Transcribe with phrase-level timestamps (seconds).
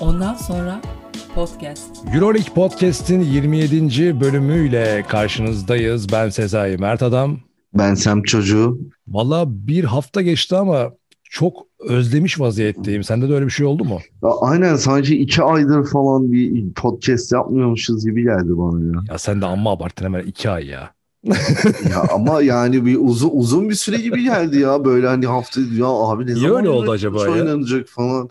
[0.00, 0.80] Ondan sonra
[1.34, 2.04] podcast.
[2.14, 4.20] Euroleague Podcast'in 27.
[4.20, 6.12] bölümüyle karşınızdayız.
[6.12, 7.38] Ben Sezai Mert Adam.
[7.74, 8.78] Ben Sem Çocuğu.
[9.08, 10.90] Valla bir hafta geçti ama
[11.22, 13.04] çok özlemiş vaziyetteyim.
[13.04, 13.98] Sende de öyle bir şey oldu mu?
[14.22, 19.02] Ya aynen sadece iki aydır falan bir podcast yapmıyormuşuz gibi geldi bana ya.
[19.12, 20.90] Ya sen de amma abarttın hemen iki ay ya.
[21.90, 25.86] ya ama yani bir uzun uzun bir süre gibi geldi ya böyle hani hafta ya
[25.86, 27.30] abi ne Niye zaman öyle oldu acaba ya?
[27.32, 28.28] oynanacak falan.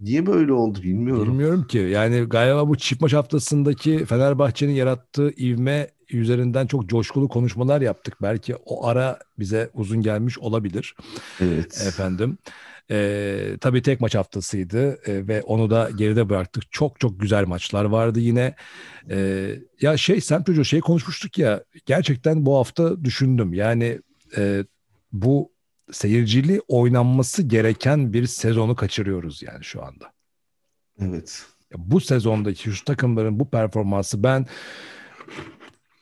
[0.00, 1.28] Niye böyle oldu bilmiyorum.
[1.28, 1.78] Bilmiyorum ki.
[1.78, 8.14] Yani galiba bu çift maç haftasındaki Fenerbahçe'nin yarattığı ivme üzerinden çok coşkulu konuşmalar yaptık.
[8.22, 10.94] Belki o ara bize uzun gelmiş olabilir.
[11.40, 11.84] Evet.
[11.88, 12.38] Efendim.
[12.90, 16.72] Ee, tabii tek maç haftasıydı ee, ve onu da geride bıraktık.
[16.72, 18.54] Çok çok güzel maçlar vardı yine.
[19.10, 23.54] Ee, ya şey sen çocuğu şey konuşmuştuk ya gerçekten bu hafta düşündüm.
[23.54, 24.00] Yani
[24.36, 24.64] e,
[25.12, 25.52] bu
[25.92, 30.12] seyircili oynanması gereken bir sezonu kaçırıyoruz yani şu anda.
[31.00, 31.46] Evet.
[31.76, 34.46] Bu sezondaki şu takımların bu performansı ben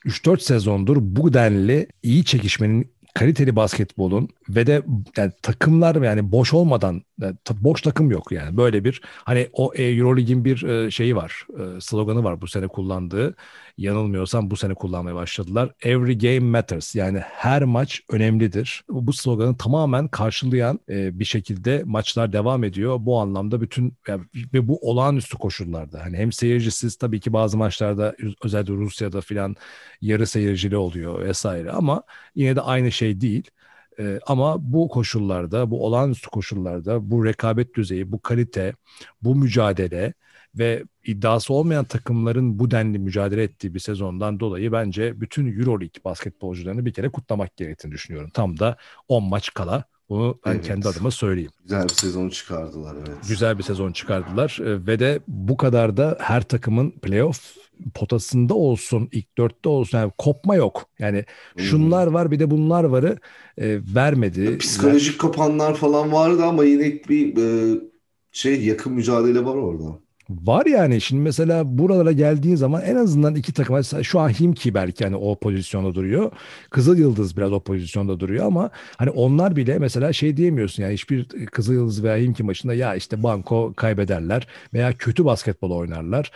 [0.05, 4.81] 3-4 sezondur bu denli iyi çekişmenin kaliteli basketbolun ve de
[5.17, 9.83] yani takımlar yani boş olmadan yani boş takım yok yani böyle bir hani o e,
[9.83, 13.35] EuroLeague'in bir e, şeyi var e, sloganı var bu sene kullandığı
[13.77, 15.71] yanılmıyorsam bu sene kullanmaya başladılar.
[15.81, 18.83] Every game matters yani her maç önemlidir.
[18.89, 22.97] Bu sloganı tamamen karşılayan bir şekilde maçlar devam ediyor.
[22.99, 23.93] Bu anlamda bütün
[24.53, 29.55] ve bu olağanüstü koşullarda hani hem seyircisiz tabii ki bazı maçlarda özellikle Rusya'da filan
[30.01, 32.03] yarı seyircili oluyor vesaire ama
[32.35, 33.51] yine de aynı şey değil.
[33.99, 38.73] Ee, ama bu koşullarda, bu olağanüstü koşullarda bu rekabet düzeyi, bu kalite,
[39.21, 40.13] bu mücadele
[40.55, 46.85] ve iddiası olmayan takımların bu denli mücadele ettiği bir sezondan dolayı bence bütün Euroleague basketbolcularını
[46.85, 48.29] bir kere kutlamak gerektiğini düşünüyorum.
[48.33, 48.77] Tam da
[49.07, 50.67] 10 maç kala bunu ben evet.
[50.67, 51.51] kendi adıma söyleyeyim.
[51.63, 53.17] Güzel bir sezon çıkardılar evet.
[53.27, 57.55] Güzel bir sezon çıkardılar ee, ve de bu kadar da her takımın playoff
[57.93, 60.85] potasında olsun, ilk dörtte olsun yani kopma yok.
[60.99, 61.25] Yani
[61.57, 63.17] şunlar var bir de bunlar varı
[63.57, 64.41] e, vermedi.
[64.41, 65.17] Ya, psikolojik Ver...
[65.17, 67.79] kopanlar falan vardı ama yine bir e,
[68.31, 69.99] şey yakın mücadele var orada.
[70.29, 75.03] Var yani şimdi mesela buralara geldiğin zaman en azından iki takım şu an Himki belki
[75.03, 76.31] hani o pozisyonda duruyor.
[76.69, 81.27] Kızıl Yıldız biraz o pozisyonda duruyor ama hani onlar bile mesela şey diyemiyorsun yani hiçbir
[81.45, 86.31] Kızıl Yıldız veya Himki maçında ya işte banko kaybederler veya kötü basketbol oynarlar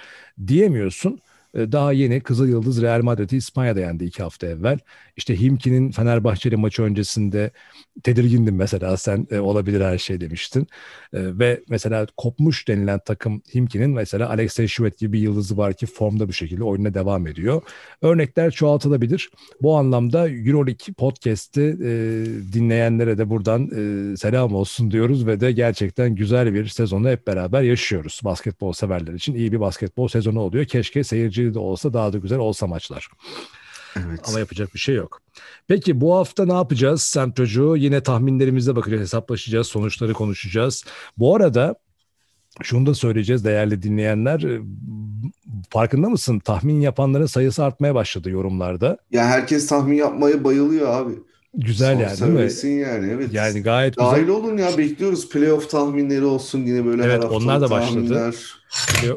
[0.47, 1.19] diyemiyorsun.
[1.55, 4.79] Ee, daha yeni Kızıl Yıldız Real Madrid'i İspanya'da yendi iki hafta evvel.
[5.17, 7.51] İşte Himki'nin Fenerbahçeli maçı öncesinde
[8.03, 10.67] tedirgindim mesela sen e, olabilir her şey demiştin.
[11.13, 15.85] E, ve mesela kopmuş denilen takım Himki'nin mesela Alexey Şivet gibi bir yıldızı var ki
[15.85, 17.61] formda bir şekilde oyuna devam ediyor.
[18.01, 19.29] Örnekler çoğaltılabilir.
[19.61, 21.91] Bu anlamda Euroleague podcast'i e,
[22.53, 23.69] dinleyenlere de buradan
[24.13, 28.21] e, selam olsun diyoruz ve de gerçekten güzel bir sezonu hep beraber yaşıyoruz.
[28.23, 30.65] Basketbol severler için iyi bir basketbol sezonu oluyor.
[30.65, 33.07] Keşke seyirci de olsa daha da güzel olsa maçlar.
[33.95, 34.19] Evet.
[34.27, 35.21] Ama yapacak bir şey yok.
[35.67, 37.03] Peki bu hafta ne yapacağız?
[37.03, 40.85] Semt çocuğu yine tahminlerimize bakacağız, hesaplaşacağız, sonuçları konuşacağız.
[41.17, 41.75] Bu arada
[42.61, 44.41] şunu da söyleyeceğiz değerli dinleyenler.
[44.41, 44.61] E,
[45.69, 46.39] farkında mısın?
[46.39, 48.97] Tahmin yapanların sayısı artmaya başladı yorumlarda.
[49.11, 51.13] Ya herkes tahmin yapmaya bayılıyor abi.
[51.53, 52.79] Güzel yani değil mi?
[52.79, 53.33] yani evet.
[53.33, 54.35] Yani gayet Dahil güzel.
[54.35, 58.31] olun ya bekliyoruz playoff tahminleri olsun yine böyle Evet onlar da başladı.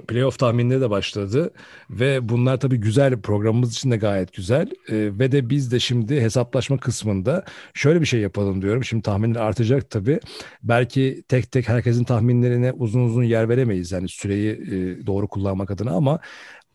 [0.08, 1.50] Playoff tahminleri de başladı
[1.90, 6.20] ve bunlar tabii güzel programımız için de gayet güzel ee, ve de biz de şimdi
[6.20, 7.44] hesaplaşma kısmında
[7.74, 8.84] şöyle bir şey yapalım diyorum.
[8.84, 10.20] Şimdi tahminler artacak tabii.
[10.62, 15.90] Belki tek tek herkesin tahminlerine uzun uzun yer veremeyiz yani süreyi e, doğru kullanmak adına
[15.90, 16.20] ama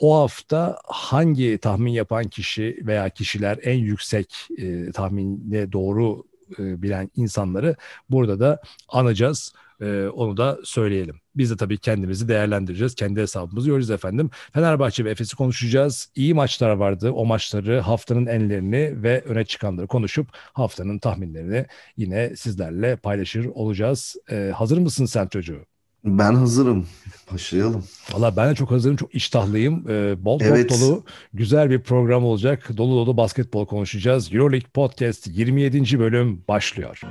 [0.01, 6.23] o hafta hangi tahmin yapan kişi veya kişiler en yüksek e, tahminle doğru
[6.59, 7.75] e, bilen insanları
[8.09, 9.53] burada da anacağız.
[9.81, 11.21] E, onu da söyleyelim.
[11.35, 12.95] Biz de tabii kendimizi değerlendireceğiz.
[12.95, 14.29] Kendi hesabımızı göreceğiz efendim.
[14.53, 16.11] Fenerbahçe ve Efes'i konuşacağız.
[16.15, 17.11] İyi maçlar vardı.
[17.11, 21.65] O maçları haftanın enlerini ve öne çıkanları konuşup haftanın tahminlerini
[21.97, 24.15] yine sizlerle paylaşır olacağız.
[24.31, 25.70] E, hazır mısın sen çocuğu?
[26.05, 26.85] Ben hazırım.
[27.33, 27.83] Başlayalım.
[28.13, 28.95] Valla ben de çok hazırım.
[28.95, 29.89] Çok iştahlıyım.
[29.89, 30.69] Ee, bol evet.
[30.69, 31.03] dolu
[31.33, 32.69] güzel bir program olacak.
[32.77, 34.33] Dolu dolu basketbol konuşacağız.
[34.33, 35.99] Euroleague Podcast 27.
[35.99, 37.01] bölüm başlıyor.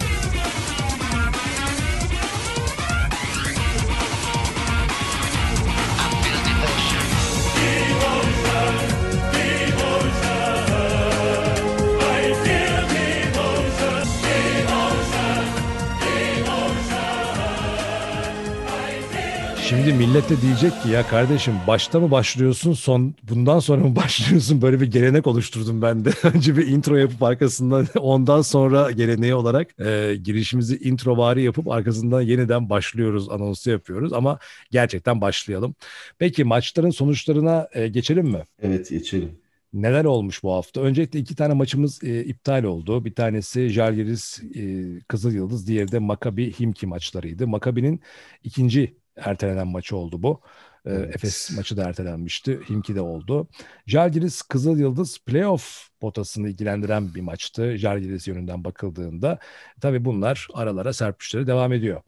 [19.71, 24.63] Şimdi millet de diyecek ki ya kardeşim başta mı başlıyorsun son bundan sonra mı başlıyorsun
[24.63, 26.11] böyle bir gelenek oluşturdum ben de.
[26.35, 32.21] Önce bir intro yapıp arkasından ondan sonra geleneği olarak e, girişimizi intro vari yapıp arkasından
[32.21, 34.39] yeniden başlıyoruz anonsu yapıyoruz ama
[34.71, 35.75] gerçekten başlayalım.
[36.19, 38.45] Peki maçların sonuçlarına e, geçelim mi?
[38.63, 39.39] Evet geçelim.
[39.73, 40.81] Neler olmuş bu hafta?
[40.81, 43.05] Öncelikle iki tane maçımız e, iptal oldu.
[43.05, 47.47] Bir tanesi Jalgiris e, Kızıl Yıldız, diğeri de Maccabi Himki maçlarıydı.
[47.47, 48.01] Maccabi'nin
[48.45, 50.41] ikinci ertelenen maçı oldu bu.
[50.87, 51.17] E, Evet.
[51.17, 52.61] Efes maçı da ertelenmişti.
[52.69, 53.49] Himki de oldu.
[53.87, 57.77] Jalgiris Kızıl Yıldız playoff potasını ilgilendiren bir maçtı.
[57.79, 59.39] Jalgiris yönünden bakıldığında.
[59.81, 62.03] Tabii bunlar aralara serpişleri devam ediyor.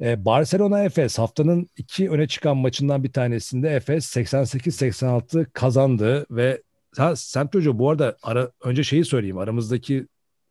[0.00, 6.62] E, Barcelona Efes haftanın iki öne çıkan maçından bir tanesinde Efes 88-86 kazandı ve
[6.96, 9.38] Ha, Semt Hoca bu arada ara, önce şeyi söyleyeyim.
[9.38, 10.06] Aramızdaki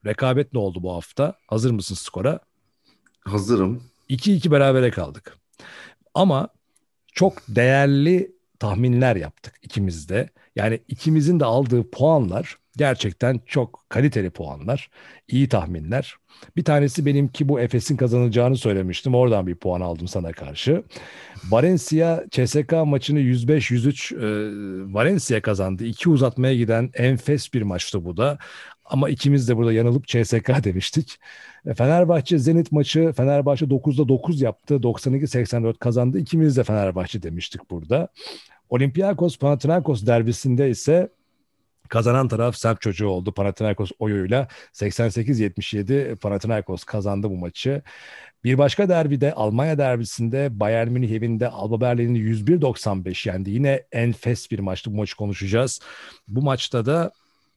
[0.05, 1.37] rekabet ne oldu bu hafta?
[1.47, 2.39] Hazır mısın skora?
[3.19, 3.83] Hazırım.
[4.09, 5.37] 2-2 berabere kaldık.
[6.13, 6.49] Ama
[7.13, 10.29] çok değerli tahminler yaptık ikimiz de.
[10.55, 14.89] Yani ikimizin de aldığı puanlar gerçekten çok kaliteli puanlar.
[15.27, 16.15] iyi tahminler.
[16.57, 19.15] Bir tanesi benimki bu Efes'in kazanacağını söylemiştim.
[19.15, 20.83] Oradan bir puan aldım sana karşı.
[21.49, 25.85] Valencia CSK maçını 105-103 e, Valencia kazandı.
[25.85, 28.37] İki uzatmaya giden enfes bir maçtı bu da.
[28.93, 31.19] Ama ikimiz de burada yanılıp CSK demiştik.
[31.65, 34.73] E, Fenerbahçe Zenit maçı Fenerbahçe 9'da 9 yaptı.
[34.75, 36.19] 92-84 kazandı.
[36.19, 38.07] İkimiz de Fenerbahçe demiştik burada.
[38.69, 41.09] Olympiakos Panathinaikos derbisinde ise
[41.89, 43.33] kazanan taraf Serp çocuğu oldu.
[43.33, 47.81] Panathinaikos oyuyla 88-77 Panathinaikos kazandı bu maçı.
[48.43, 53.51] Bir başka derbide Almanya derbisinde Bayern Münih evinde Alba Berlin'i 101-95 yendi.
[53.51, 55.79] Yine enfes bir maçtı bu maçı konuşacağız.
[56.27, 57.11] Bu maçta da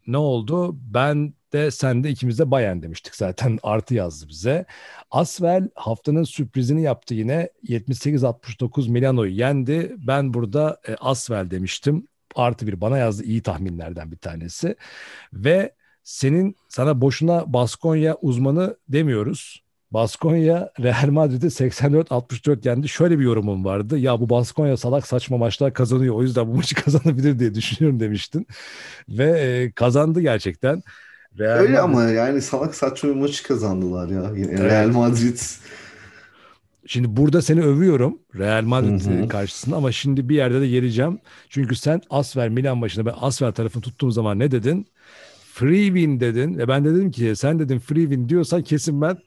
[0.06, 0.76] ne oldu?
[0.80, 4.66] Ben de sen de ikimiz de Bayern demiştik zaten artı yazdı bize.
[5.10, 9.94] Asvel haftanın sürprizini yaptı yine 78-69 Milano'yu yendi.
[9.98, 12.08] Ben burada e, Asvel demiştim.
[12.34, 14.76] Artı bir bana yazdı iyi tahminlerden bir tanesi.
[15.32, 19.65] Ve senin sana boşuna Baskonya uzmanı demiyoruz.
[19.96, 22.88] Baskonya Real Madrid'i 84-64 yendi.
[22.88, 23.98] Şöyle bir yorumum vardı.
[23.98, 26.14] Ya bu Baskonya salak saçma maçlar kazanıyor.
[26.14, 28.46] O yüzden bu maçı kazanabilir diye düşünüyorum demiştin.
[29.08, 30.82] Ve e, kazandı gerçekten.
[31.38, 34.22] Real Öyle Madrid- ama yani salak saçma bir maçı kazandılar ya.
[34.22, 34.60] Yani Evet.
[34.60, 35.38] Real Madrid
[36.86, 39.28] Şimdi burada seni övüyorum Real Madrid Hı hı.
[39.28, 41.20] karşısında ama şimdi bir yerde de yereceğim.
[41.48, 44.86] Çünkü sen Asfer Milan maçında ben Asfer tarafını tuttuğum zaman ne dedin?
[45.56, 49.18] Free win dedin ve ben de dedim ki sen dedim free win diyorsan kesin ben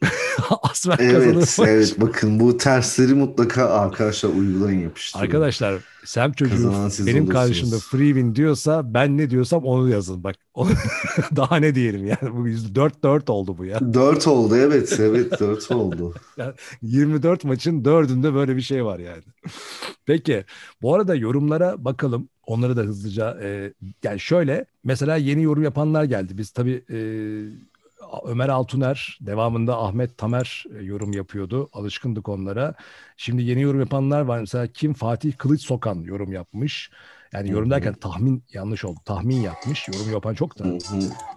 [0.68, 1.70] kazanır Evet, maçı.
[1.70, 1.96] evet.
[2.00, 5.24] Bakın bu tersleri mutlaka arkadaşlar uygulayın yapıştırın.
[5.24, 5.74] Arkadaşlar
[6.04, 6.72] Sem çocuğu
[7.06, 10.24] benim karşımda free win diyorsa ben ne diyorsam onu yazın.
[10.24, 10.70] Bak onu-
[11.36, 13.94] daha ne diyelim yani bu 4-4 oldu bu ya.
[13.94, 16.14] 4 oldu evet, evet 4 oldu.
[16.82, 19.22] 24 maçın dördünde böyle bir şey var yani.
[20.06, 20.44] Peki
[20.82, 22.28] bu arada yorumlara bakalım.
[22.50, 26.38] Onları da hızlıca e, yani şöyle mesela yeni yorum yapanlar geldi.
[26.38, 26.98] Biz tabii e,
[28.24, 31.68] Ömer Altuner devamında Ahmet Tamer e, yorum yapıyordu.
[31.72, 32.74] Alışkındık onlara.
[33.16, 34.40] Şimdi yeni yorum yapanlar var.
[34.40, 36.90] Mesela kim Fatih Kılıç Sokan yorum yapmış.
[37.32, 39.00] Yani yorum derken tahmin yanlış oldu.
[39.04, 39.88] Tahmin yapmış.
[39.88, 40.78] Yorum yapan çok da.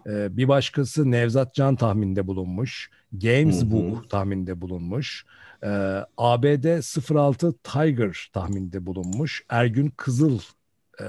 [0.07, 2.89] Ee, bir başkası Nevzat Can tahminde bulunmuş.
[3.11, 3.65] Games.
[3.65, 5.25] Book tahminde bulunmuş.
[5.63, 5.67] Ee,
[6.17, 6.81] ABD
[7.15, 9.45] 06 Tiger tahminde bulunmuş.
[9.49, 10.39] Ergün Kızıl
[11.01, 11.05] e,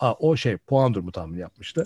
[0.00, 1.82] a, o şey puan durumu tahmin yapmıştı.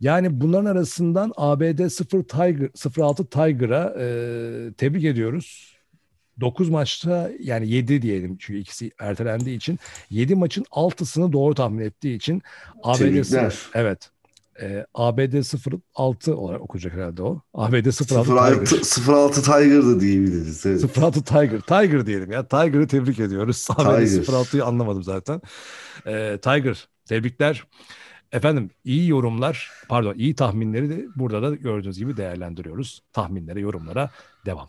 [0.00, 5.76] Yani bunların arasından ABD 0 Tiger 06 Tiger'a e, tebrik ediyoruz.
[6.40, 9.78] 9 maçta yani 7 diyelim çünkü ikisi ertelendiği için
[10.10, 12.42] 7 maçın 6'sını doğru tahmin ettiği için
[12.82, 12.98] ABD.
[13.74, 14.10] Evet.
[14.62, 15.42] Ee, ABD
[15.96, 17.42] 06 olarak okuyacak herhalde o.
[17.54, 18.66] ABD 06 Tiger.
[18.66, 20.66] 06, 06 Tiger da diyebiliriz.
[20.66, 20.98] Evet.
[20.98, 21.60] 06 Tiger.
[21.60, 22.48] Tiger diyelim ya.
[22.48, 23.66] Tiger'ı tebrik ediyoruz.
[23.76, 24.22] ABD Tiger.
[24.22, 25.40] 06'yı anlamadım zaten.
[26.06, 26.88] Ee, Tiger.
[27.04, 27.64] Tebrikler.
[28.32, 33.00] Efendim iyi yorumlar, pardon iyi tahminleri de burada da gördüğünüz gibi değerlendiriyoruz.
[33.12, 34.10] Tahminlere, yorumlara
[34.46, 34.68] devam.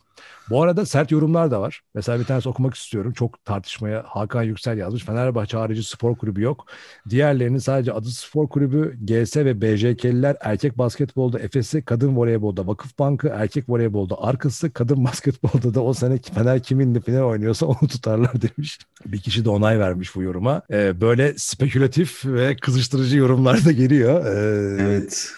[0.49, 1.81] Bu arada sert yorumlar da var.
[1.95, 3.13] Mesela bir tanesi okumak istiyorum.
[3.13, 5.03] Çok tartışmaya Hakan Yüksel yazmış.
[5.03, 6.65] Fenerbahçe harici spor kulübü yok.
[7.09, 13.27] Diğerlerinin sadece adı spor kulübü, GS ve BJK'liler erkek basketbolda Efes'i, kadın voleybolda Vakıf Bankı,
[13.27, 18.79] erkek voleybolda Arkası, kadın basketbolda da o sene Fener kiminle final oynuyorsa onu tutarlar demiş.
[19.05, 20.61] Bir kişi de onay vermiş bu yoruma.
[20.71, 24.25] Ee, böyle spekülatif ve kızıştırıcı yorumlar da geliyor.
[24.25, 25.31] Ee, Evet.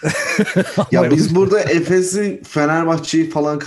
[0.90, 3.58] Ya biz burada Efes'i Fenerbahçe'yi falan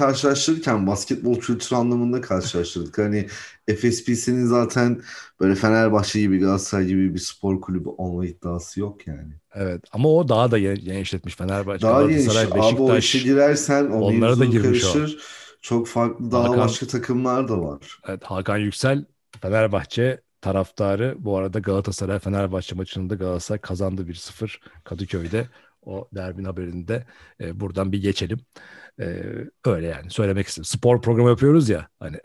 [0.64, 2.98] karşılaştırırken basketbol kültürü anlamında karşılaştırdık.
[2.98, 3.28] Hani
[3.68, 5.02] FSP'sinin zaten
[5.40, 9.34] böyle Fenerbahçe gibi Galatasaray gibi bir spor kulübü olma iddiası yok yani.
[9.54, 12.26] Evet ama o daha da genişletmiş Fenerbahçe, Daha geniş.
[12.26, 14.94] Galatasaray, Abi o işe girersen o Onlara da girmiş o.
[14.94, 15.22] karışır.
[15.62, 18.00] Çok farklı daha Hakan- başka takımlar da var.
[18.08, 19.06] Evet, Hakan Yüksel
[19.42, 25.48] Fenerbahçe taraftarı bu arada Galatasaray Fenerbahçe maçında Galatasaray kazandı 1-0 Kadıköy'de.
[25.86, 27.06] O derbin haberinde
[27.42, 28.40] e, buradan bir geçelim.
[29.00, 29.24] E,
[29.66, 30.66] öyle yani söylemek istedim.
[30.66, 32.18] Spor programı yapıyoruz ya hani.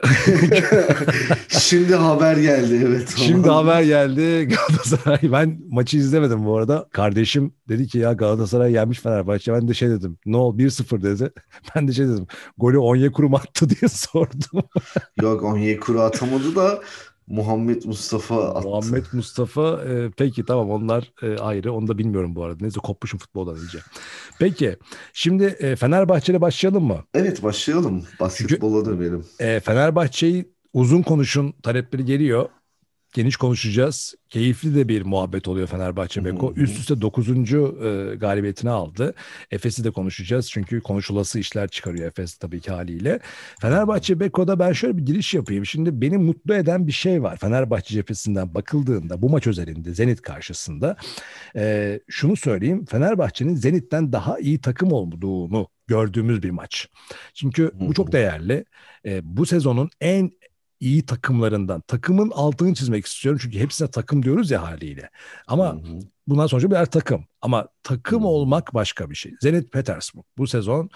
[1.48, 3.14] Şimdi haber geldi evet.
[3.16, 5.32] Şimdi haber geldi Galatasaray.
[5.32, 6.88] Ben maçı izlemedim bu arada.
[6.92, 9.52] Kardeşim dedi ki ya Galatasaray yenmiş Fenerbahçe.
[9.52, 10.18] Ben de şey dedim.
[10.26, 11.30] Ne oldu 1-0 dedi.
[11.74, 12.26] Ben de şey dedim.
[12.58, 14.62] Golü Onyekuru mu attı diye sordum.
[15.22, 16.80] Yok Onyekuru atamadı da
[17.28, 18.68] Muhammed Mustafa attı.
[18.68, 22.58] Muhammed Mustafa e, peki tamam onlar e, ayrı onu da bilmiyorum bu arada.
[22.60, 23.78] Neyse kopmuşum futboldan iyice.
[24.38, 24.76] Peki
[25.12, 27.04] şimdi e, Fenerbahçe'yle başlayalım mı?
[27.14, 28.04] Evet başlayalım.
[28.20, 29.24] Basketbola dönelim.
[29.40, 32.48] E, Fenerbahçe'yi uzun konuşun talepleri geliyor.
[33.14, 34.14] Geniş konuşacağız.
[34.28, 36.52] Keyifli de bir muhabbet oluyor Fenerbahçe Beko.
[36.56, 37.28] Üst üste 9.
[37.28, 37.34] E,
[38.16, 39.14] galibiyetini aldı.
[39.50, 40.50] Efes'i de konuşacağız.
[40.50, 43.20] Çünkü konuşulası işler çıkarıyor Efes tabii ki haliyle.
[43.60, 45.66] Fenerbahçe Beko'da ben şöyle bir giriş yapayım.
[45.66, 47.36] Şimdi beni mutlu eden bir şey var.
[47.36, 50.96] Fenerbahçe cephesinden bakıldığında bu maç özelinde Zenit karşısında
[51.56, 52.84] e, şunu söyleyeyim.
[52.84, 56.88] Fenerbahçe'nin Zenit'ten daha iyi takım olduğunu gördüğümüz bir maç.
[57.34, 58.64] Çünkü bu çok değerli.
[59.06, 60.30] E, bu sezonun en
[60.80, 61.80] iyi takımlarından.
[61.80, 65.10] Takımın altını çizmek istiyorum çünkü hepsine takım diyoruz ya haliyle.
[65.46, 65.98] Ama hı hı.
[66.26, 67.24] bundan sonra birer takım.
[67.40, 68.26] Ama takım hı.
[68.26, 69.34] olmak başka bir şey.
[69.40, 70.90] Zenit Petersburg bu sezon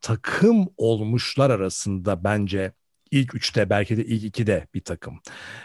[0.00, 2.72] takım olmuşlar arasında bence
[3.10, 5.20] ilk üçte belki de ilk ikide bir takım.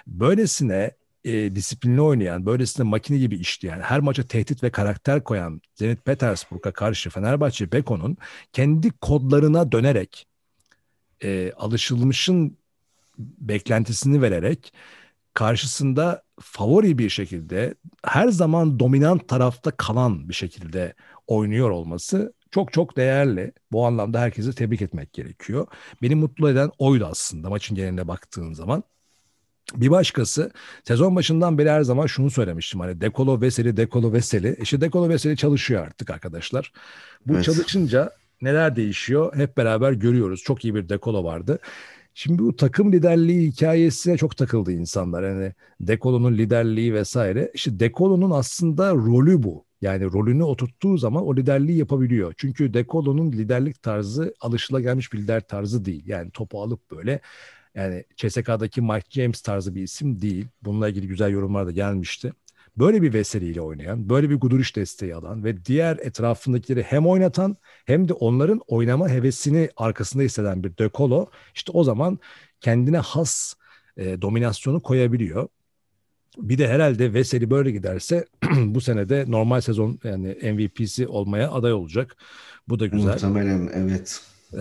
[0.07, 0.91] Böylesine
[1.24, 6.72] e, disiplinli oynayan, böylesine makine gibi işleyen, her maça tehdit ve karakter koyan Zenit Petersburg'a
[6.72, 8.17] karşı Fenerbahçe Beko'nun
[8.53, 10.27] kendi kodlarına dönerek
[11.24, 12.57] e, alışılmışın
[13.17, 14.74] beklentisini vererek
[15.34, 20.93] karşısında favori bir şekilde her zaman dominant tarafta kalan bir şekilde
[21.27, 23.51] oynuyor olması çok çok değerli.
[23.72, 25.67] Bu anlamda herkese tebrik etmek gerekiyor.
[26.01, 28.84] Beni mutlu eden oydu aslında maçın geneline baktığın zaman.
[29.75, 30.51] Bir başkası
[30.84, 34.57] sezon başından beri her zaman şunu söylemiştim hani Dekolo Veseli Dekolo Veseli.
[34.62, 36.72] İşte Dekolo Veseli çalışıyor artık arkadaşlar.
[37.25, 37.43] Bu evet.
[37.43, 40.41] çalışınca neler değişiyor hep beraber görüyoruz.
[40.43, 41.60] Çok iyi bir Dekolo vardı.
[42.17, 45.24] Şimdi bu takım liderliği hikayesine çok takıldı insanlar.
[45.24, 47.51] Yani Dekolo'nun liderliği vesaire.
[47.53, 49.65] İşte Dekolo'nun aslında rolü bu.
[49.81, 52.34] Yani rolünü oturttuğu zaman o liderliği yapabiliyor.
[52.38, 56.03] Çünkü Dekolo'nun liderlik tarzı alışılagelmiş bir lider tarzı değil.
[56.07, 57.19] Yani topu alıp böyle
[57.75, 60.48] yani CSK'daki Mike James tarzı bir isim değil.
[60.63, 62.34] Bununla ilgili güzel yorumlar da gelmişti
[62.77, 68.08] böyle bir veseliyle oynayan, böyle bir guduruş desteği alan ve diğer etrafındakileri hem oynatan hem
[68.08, 72.20] de onların oynama hevesini arkasında hisseden bir De Colo işte o zaman
[72.62, 73.53] kendine has
[73.98, 75.48] e, dominasyonu koyabiliyor.
[76.38, 82.15] Bir de herhalde Veseli böyle giderse bu senede normal sezon yani MVP'si olmaya aday olacak.
[82.67, 83.12] Bu da güzel.
[83.12, 84.22] Muhtemelen evet.
[84.53, 84.58] Ee,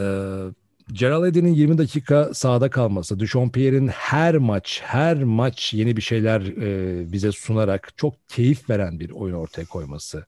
[0.92, 7.12] Gerald Eddy'nin 20 dakika sahada kalması, Duchompierre'in her maç, her maç yeni bir şeyler e,
[7.12, 10.26] bize sunarak çok keyif veren bir oyun ortaya koyması.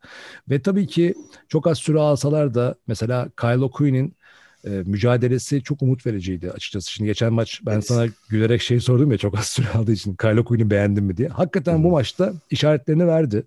[0.50, 1.14] Ve tabii ki
[1.48, 4.16] çok az süre alsalar da mesela Kyle Quinn'in
[4.64, 6.92] e, mücadelesi çok umut vericiydi açıkçası.
[6.92, 7.86] Şimdi geçen maç ben evet.
[7.86, 11.28] sana gülerek şey sordum ya çok az süre aldığı için Kyle Quinn'i beğendin mi diye.
[11.28, 11.84] Hakikaten hmm.
[11.84, 13.44] bu maçta işaretlerini verdi.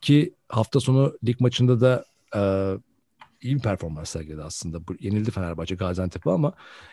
[0.00, 2.04] Ki hafta sonu lig maçında da
[2.36, 2.40] e,
[3.44, 4.88] iyi bir performans sergiledi aslında.
[4.88, 6.52] Bu, yenildi Fenerbahçe Gaziantep'e ama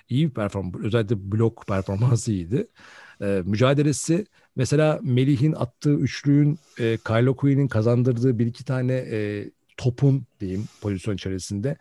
[0.10, 0.76] iyi bir performans.
[0.76, 2.68] Özellikle blok performansı iyiydi.
[3.22, 10.26] Ee, mücadelesi mesela Melih'in attığı üçlüğün e, Kylo Quinn'in kazandırdığı bir iki tane e, topun
[10.40, 11.78] diyeyim pozisyon içerisinde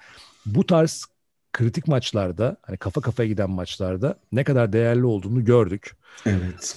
[0.47, 1.07] bu tarz
[1.53, 5.97] kritik maçlarda hani kafa kafaya giden maçlarda ne kadar değerli olduğunu gördük.
[6.27, 6.77] Evet.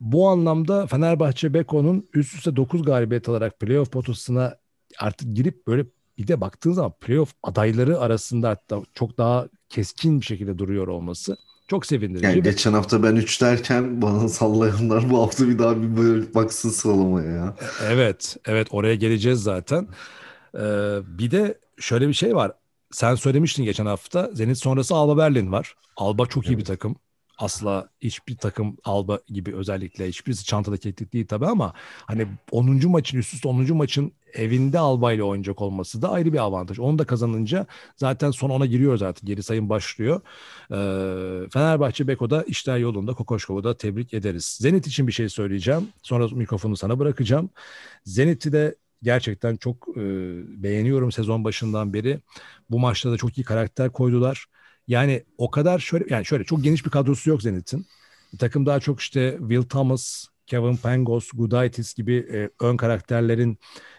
[0.00, 4.56] Bu anlamda Fenerbahçe Beko'nun üst üste 9 galibiyet alarak playoff potasına
[4.98, 5.86] artık girip böyle
[6.18, 11.36] bir de baktığın zaman playoff adayları arasında hatta çok daha keskin bir şekilde duruyor olması
[11.68, 12.26] çok sevindirici.
[12.26, 16.70] Yani geçen hafta ben 3 derken bana sallayanlar bu hafta bir daha bir böyle baksın
[16.70, 17.56] sıralamaya ya.
[17.82, 19.88] Evet, evet oraya geleceğiz zaten.
[20.54, 20.58] Ee,
[21.06, 22.52] bir de şöyle bir şey var.
[22.90, 25.74] Sen söylemiştin geçen hafta Zenit sonrası Alba Berlin var.
[25.96, 26.56] Alba çok evet.
[26.56, 26.96] iyi bir takım
[27.38, 31.72] asla hiçbir takım Alba gibi özellikle hiçbirisi çantada kilitlik değil tabii ama
[32.06, 32.90] hani 10.
[32.90, 33.76] maçın üst üste 10.
[33.76, 36.78] maçın evinde Alba ile oynayacak olması da ayrı bir avantaj.
[36.78, 37.66] Onu da kazanınca
[37.96, 39.26] zaten son ona giriyor zaten.
[39.26, 40.20] Geri sayım başlıyor.
[40.70, 43.14] Ee, Fenerbahçe Beko'da işler yolunda.
[43.14, 44.58] Kokoşkov'u da tebrik ederiz.
[44.60, 45.88] Zenit için bir şey söyleyeceğim.
[46.02, 47.50] Sonra mikrofonu sana bırakacağım.
[48.04, 50.02] Zenit'i de gerçekten çok e,
[50.62, 52.20] beğeniyorum sezon başından beri.
[52.70, 54.46] Bu maçta da çok iyi karakter koydular.
[54.88, 57.86] Yani o kadar şöyle yani şöyle çok geniş bir kadrosu yok Zenit'in.
[58.38, 63.58] Takım daha çok işte Will Thomas, Kevin Pangos, Gudaitis gibi e, ön karakterlerin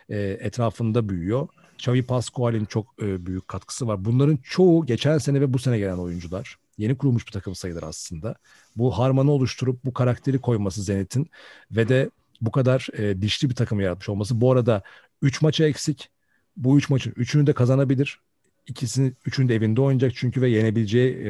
[0.09, 1.47] e, etrafında büyüyor.
[1.79, 4.05] Xavi Pascual'in çok e, büyük katkısı var.
[4.05, 6.57] Bunların çoğu geçen sene ve bu sene gelen oyuncular.
[6.77, 8.35] Yeni kurulmuş bir takım sayılır aslında.
[8.75, 11.29] Bu harmanı oluşturup bu karakteri koyması Zenit'in
[11.71, 12.09] ve de
[12.41, 14.41] bu kadar e, dişli bir takım yaratmış olması.
[14.41, 14.81] Bu arada
[15.21, 16.09] 3 maça eksik.
[16.57, 18.19] Bu 3 üç maçın 3'ünü de kazanabilir.
[18.67, 21.29] İkisini, üçünü de evinde oynayacak çünkü ve yenebileceği e,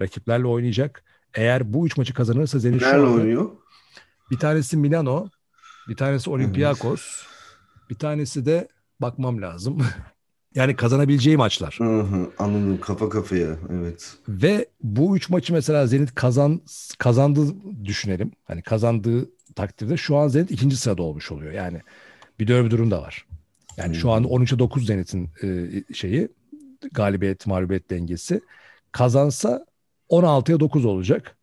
[0.00, 1.04] rakiplerle oynayacak.
[1.34, 3.50] Eğer bu üç maçı kazanırsa Zenit Nerede oynuyor?
[4.30, 5.28] Bir tanesi Milano,
[5.88, 7.22] bir tanesi Olympiakos,
[7.90, 8.68] bir tanesi de
[9.00, 9.78] bakmam lazım.
[10.54, 11.74] yani kazanabileceği maçlar.
[11.78, 14.16] Hı hı, anladım kafa kafaya evet.
[14.28, 16.60] Ve bu üç maçı mesela Zenit kazan
[16.98, 17.40] kazandı
[17.84, 18.32] düşünelim.
[18.44, 21.52] Hani kazandığı takdirde şu an Zenit ikinci sırada olmuş oluyor.
[21.52, 21.80] Yani
[22.40, 23.26] bir de öyle bir durum da var.
[23.76, 26.28] Yani şu an 13'e 9 Zenit'in e, şeyi
[26.92, 28.40] galibiyet mağlubiyet dengesi.
[28.92, 29.66] Kazansa
[30.10, 31.36] 16'ya 9 olacak.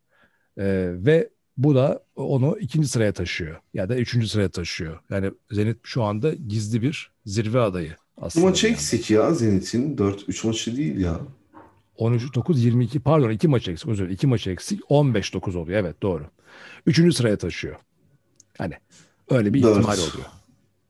[0.57, 3.59] E, ve bu da onu ikinci sıraya taşıyor.
[3.73, 4.99] Ya da üçüncü sıraya taşıyor.
[5.09, 8.45] Yani Zenit şu anda gizli bir zirve adayı aslında.
[8.45, 9.97] Bu maç eksik ya Zenit'in.
[9.97, 11.19] 4-3 maçı değil ya.
[11.97, 13.87] 13-9, 22 pardon 2 maç eksik.
[13.87, 14.81] Özür dilerim 2 maç eksik.
[14.81, 15.79] 15-9 oluyor.
[15.79, 16.25] Evet doğru.
[16.85, 17.75] Üçüncü sıraya taşıyor.
[18.57, 18.73] Hani
[19.29, 19.77] öyle bir Dört.
[19.77, 20.25] ihtimal oluyor.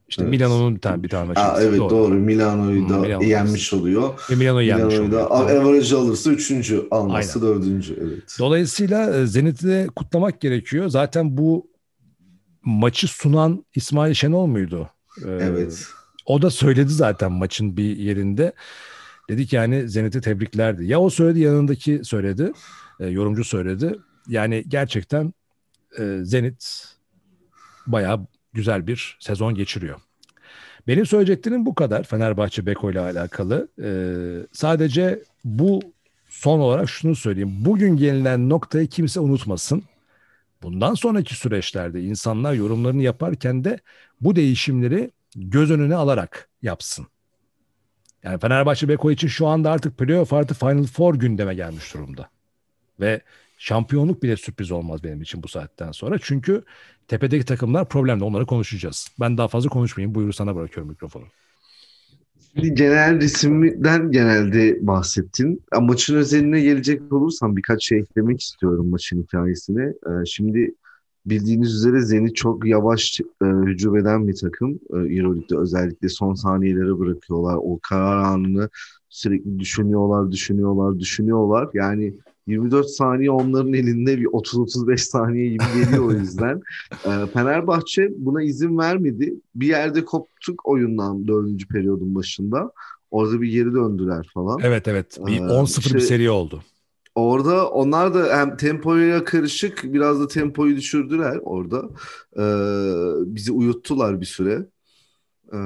[0.08, 0.30] İşte Evet.
[0.30, 1.40] Milano'nun bir tane bir tane maçı.
[1.62, 2.14] Evet doğru.
[2.14, 4.26] Milano'yu da Milano yenmiş oluyor.
[4.30, 5.30] Ve Milano'yu yenmiş Milano'yu oluyor.
[5.30, 7.54] da average alırsa üçüncü, almazsa Aynen.
[7.54, 7.98] dördüncü.
[8.02, 8.36] Evet.
[8.38, 10.88] Dolayısıyla e, Zenit'i de kutlamak gerekiyor.
[10.88, 11.70] Zaten bu
[12.64, 14.90] maçı sunan İsmail Şenol muydu?
[15.24, 15.86] Ee, Evet.
[16.26, 18.52] O da söyledi zaten maçın bir yerinde.
[19.30, 20.84] Dedi ki yani Zenit'i tebriklerdi.
[20.84, 22.52] Ya o söyledi yanındaki söyledi.
[23.00, 23.96] e, yorumcu söyledi.
[24.28, 25.34] Yani gerçekten
[25.98, 26.84] e, Zenit
[27.86, 30.00] bayağı güzel bir sezon geçiriyor.
[30.86, 33.68] Benim söyleyeceklerim bu kadar Fenerbahçe Beko ile alakalı.
[33.82, 33.88] E,
[34.52, 35.80] sadece bu
[36.28, 37.52] son olarak şunu söyleyeyim.
[37.60, 39.82] Bugün gelinen noktayı kimse unutmasın.
[40.62, 43.78] Bundan sonraki süreçlerde insanlar yorumlarını yaparken de
[44.20, 47.06] bu değişimleri göz önüne alarak yapsın.
[48.22, 52.28] Yani Fenerbahçe Beko için şu anda artık playoff artı Final Four gündeme gelmiş durumda.
[53.00, 53.20] Ve
[53.56, 56.18] şampiyonluk bile sürpriz olmaz benim için bu saatten sonra.
[56.22, 56.62] Çünkü
[57.08, 58.24] tepedeki takımlar problemli.
[58.24, 59.08] Onları konuşacağız.
[59.20, 60.14] Ben daha fazla konuşmayayım.
[60.14, 61.24] Buyur sana bırakıyorum mikrofonu.
[62.54, 65.62] Şimdi genel resimden genelde bahsettin.
[65.80, 69.82] Maçın özeline gelecek olursam birkaç şey eklemek istiyorum maçın hikayesine.
[69.82, 70.74] Ee, şimdi
[71.26, 74.70] bildiğiniz üzere Zenit çok yavaş e, hücum eden bir takım.
[74.70, 77.56] E, Euroleague'de özellikle son saniyelere bırakıyorlar.
[77.56, 78.68] O karar anını
[79.08, 81.68] sürekli düşünüyorlar, düşünüyorlar, düşünüyorlar.
[81.74, 82.14] Yani
[82.46, 86.60] 24 saniye onların elinde bir 30-35 saniye gibi geliyor o yüzden.
[87.06, 89.34] Ee, Fenerbahçe buna izin vermedi.
[89.54, 92.72] Bir yerde koptuk oyundan dördüncü periyodun başında.
[93.10, 94.58] Orada bir geri döndüler falan.
[94.62, 95.18] Evet evet.
[95.26, 96.62] Bir Ee, 10-0 bir şey- seri oldu.
[97.14, 101.88] Orada onlar da hem tempoyla karışık biraz da tempoyu düşürdüler orada.
[102.36, 102.42] Ee,
[103.34, 104.66] bizi uyuttular bir süre.
[105.52, 105.56] Ee,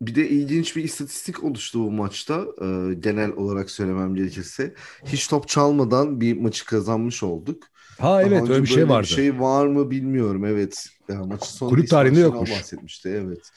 [0.00, 2.44] bir de ilginç bir istatistik oluştu bu maçta.
[2.62, 4.74] Ee, genel olarak söylemem gerekirse.
[5.06, 7.62] Hiç top çalmadan bir maçı kazanmış olduk.
[7.98, 9.06] Ha Daha evet öyle bir şey vardı.
[9.06, 10.44] şey var mı bilmiyorum.
[10.44, 10.86] Evet.
[11.08, 12.50] Yani sonunda Kulüp tarihinde yokmuş.
[12.50, 13.08] bahsetmişti.
[13.08, 13.50] Evet.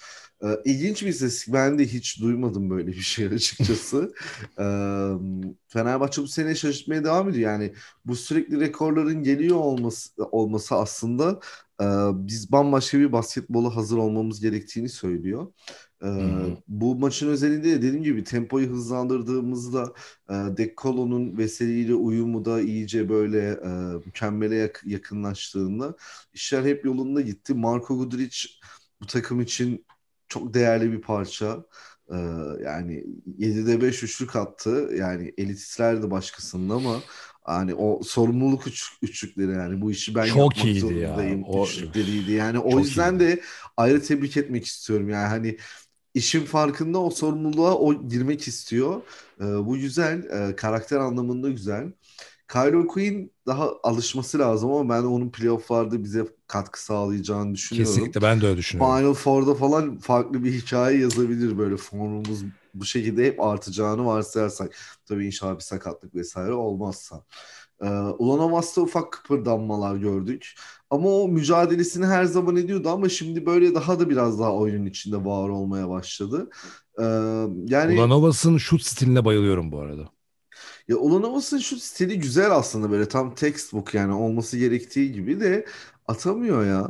[0.44, 1.54] Ee, ilginç bir istatistik.
[1.54, 4.14] Ben de hiç duymadım böyle bir şey açıkçası.
[4.60, 4.64] Ee,
[5.68, 7.52] Fenerbahçe bu sene şaşırtmaya devam ediyor.
[7.52, 7.74] Yani
[8.06, 11.40] bu sürekli rekorların geliyor olması olması aslında
[11.82, 15.48] e, biz bambaşka bir basketbola hazır olmamız gerektiğini söylüyor.
[16.04, 16.08] Ee,
[16.68, 19.94] bu maçın özelinde de dediğim gibi tempoyu hızlandırdığımızda
[20.30, 23.68] e, Dekolo'nun Veseli ile uyumu da iyice böyle e,
[24.06, 25.96] mükemmele yak- yakınlaştığında
[26.34, 27.54] işler hep yolunda gitti.
[27.54, 28.48] Marko Guduric
[29.02, 29.86] bu takım için
[30.28, 31.66] çok değerli bir parça.
[32.12, 32.16] Ee,
[32.64, 33.04] yani
[33.38, 34.90] 7'de 5 üçlük attı.
[34.98, 37.04] Yani elitistler de başkasında ama
[37.44, 41.48] hani o sorumluluk üç, üçlükleri yani bu işi ben Çok yapmak iyiydi zorundayım ya.
[41.48, 42.32] O- üçlükleriydi.
[42.32, 43.20] Yani o yüzden iyiydi.
[43.20, 43.42] de
[43.78, 45.10] ayrı tebrik etmek istiyorum.
[45.10, 45.58] Yani hani
[46.18, 49.02] işin farkında o sorumluluğa o girmek istiyor.
[49.42, 50.24] Ee, bu güzel.
[50.24, 51.92] Ee, karakter anlamında güzel.
[52.52, 57.94] Kylo Quinn daha alışması lazım ama ben onun playofflarda bize katkı sağlayacağını düşünüyorum.
[57.94, 58.98] Kesinlikle ben de öyle düşünüyorum.
[58.98, 64.76] Final Four'da falan farklı bir hikaye yazabilir böyle formumuz bu şekilde hep artacağını varsayarsak.
[65.06, 67.24] Tabii inşallah bir sakatlık vesaire olmazsa.
[67.82, 70.56] Ee, Ulanovas'ta ufak kıpırdanmalar gördük.
[70.90, 75.26] Ama o mücadelesini her zaman ediyordu ama şimdi böyle daha da biraz daha oyunun içinde
[75.26, 76.50] var olmaya başladı.
[77.00, 77.04] Ee,
[77.68, 80.12] yani Ulanovas'ın şut stiline bayılıyorum bu arada.
[80.88, 85.66] ya Ulanovas'ın şu stili güzel aslında böyle tam textbook yani olması gerektiği gibi de
[86.08, 86.90] atamıyor ya.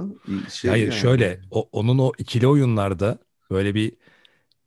[0.49, 0.91] Şey Hayır yani.
[0.91, 3.19] şöyle o, onun o ikili oyunlarda
[3.51, 3.97] böyle bir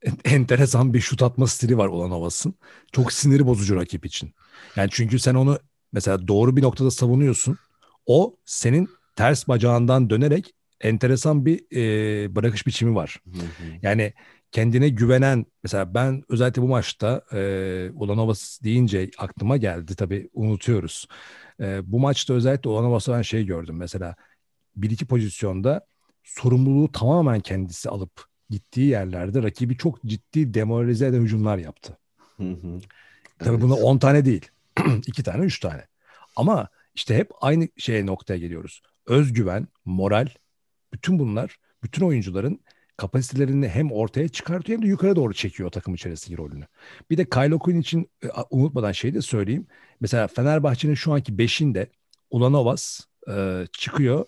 [0.24, 2.54] enteresan bir şut atma stili var Ulanovas'ın.
[2.92, 4.34] Çok sinir bozucu rakip için.
[4.76, 5.58] Yani çünkü sen onu
[5.92, 7.58] mesela doğru bir noktada savunuyorsun.
[8.06, 13.16] O senin ters bacağından dönerek enteresan bir e, bırakış biçimi var.
[13.32, 13.78] Hı hı.
[13.82, 14.12] Yani
[14.52, 21.08] kendine güvenen mesela ben özellikle bu maçta e, Ulanovas deyince aklıma geldi tabii unutuyoruz.
[21.60, 24.14] E, bu maçta özellikle Ulanovas'ta ben şey gördüm mesela
[24.76, 25.86] bir iki pozisyonda
[26.24, 31.98] sorumluluğu tamamen kendisi alıp gittiği yerlerde rakibi çok ciddi demoralize eden hücumlar yaptı.
[32.36, 32.80] Hı hı.
[33.38, 33.62] Tabii Evet.
[33.62, 34.48] bunlar 10 tane değil.
[35.06, 35.86] 2 tane, 3 tane.
[36.36, 38.82] Ama işte hep aynı şeye noktaya geliyoruz.
[39.10, 40.28] Özgüven, moral,
[40.92, 42.60] bütün bunlar bütün oyuncuların
[42.96, 46.64] kapasitelerini hem ortaya çıkartıyor hem de yukarı doğru çekiyor takım içerisindeki rolünü.
[47.10, 49.66] Bir de Kyle Quinn için e, unutmadan şey de söyleyeyim.
[50.00, 51.86] Mesela Fenerbahçe'nin şu anki beşinde
[52.30, 54.26] Ulanovas e, çıkıyor.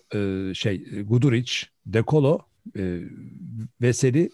[0.50, 1.52] E, şey Guduric,
[1.86, 2.38] Dekolo,
[2.78, 3.00] e,
[3.80, 4.30] Veseli,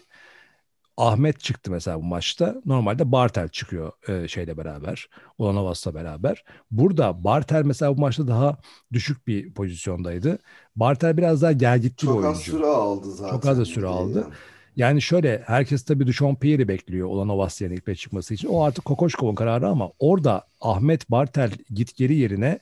[0.99, 2.55] Ahmet çıktı mesela bu maçta.
[2.65, 5.09] Normalde Bartel çıkıyor e, şeyle beraber.
[5.37, 6.43] Ulanovas'la beraber.
[6.71, 8.57] Burada Bartel mesela bu maçta daha
[8.93, 10.39] düşük bir pozisyondaydı.
[10.75, 12.51] Bartel biraz daha gelgitli bir Çok az oyuncu.
[12.51, 13.31] süre aldı zaten.
[13.31, 14.19] Çok az da süre aldı.
[14.19, 14.33] Yani.
[14.75, 18.47] Yani şöyle herkes tabii Duchampierre'i bekliyor Ulanovas yerine ilk beşe çıkması için.
[18.47, 22.59] O artık Kokoşkov'un kararı ama orada Ahmet Bartel git geri yerine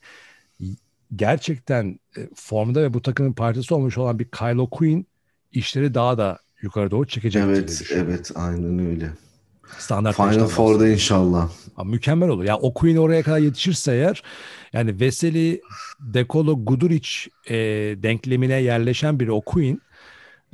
[1.16, 5.08] gerçekten e, formda ve bu takımın parçası olmuş olan bir Kylo Quinn
[5.52, 7.44] işleri daha da yukarı doğru çekecek.
[7.46, 9.10] Evet, evet, aynen öyle.
[9.78, 11.50] Standart Final Four'da inşallah.
[11.78, 12.44] Ama mükemmel olur.
[12.44, 14.24] Ya o Queen oraya kadar yetişirse eğer
[14.74, 15.62] yani Veseli,
[16.00, 17.10] Dekolo, Guduric
[17.50, 17.56] e,
[18.04, 19.82] denklemine yerleşen biri o Queen.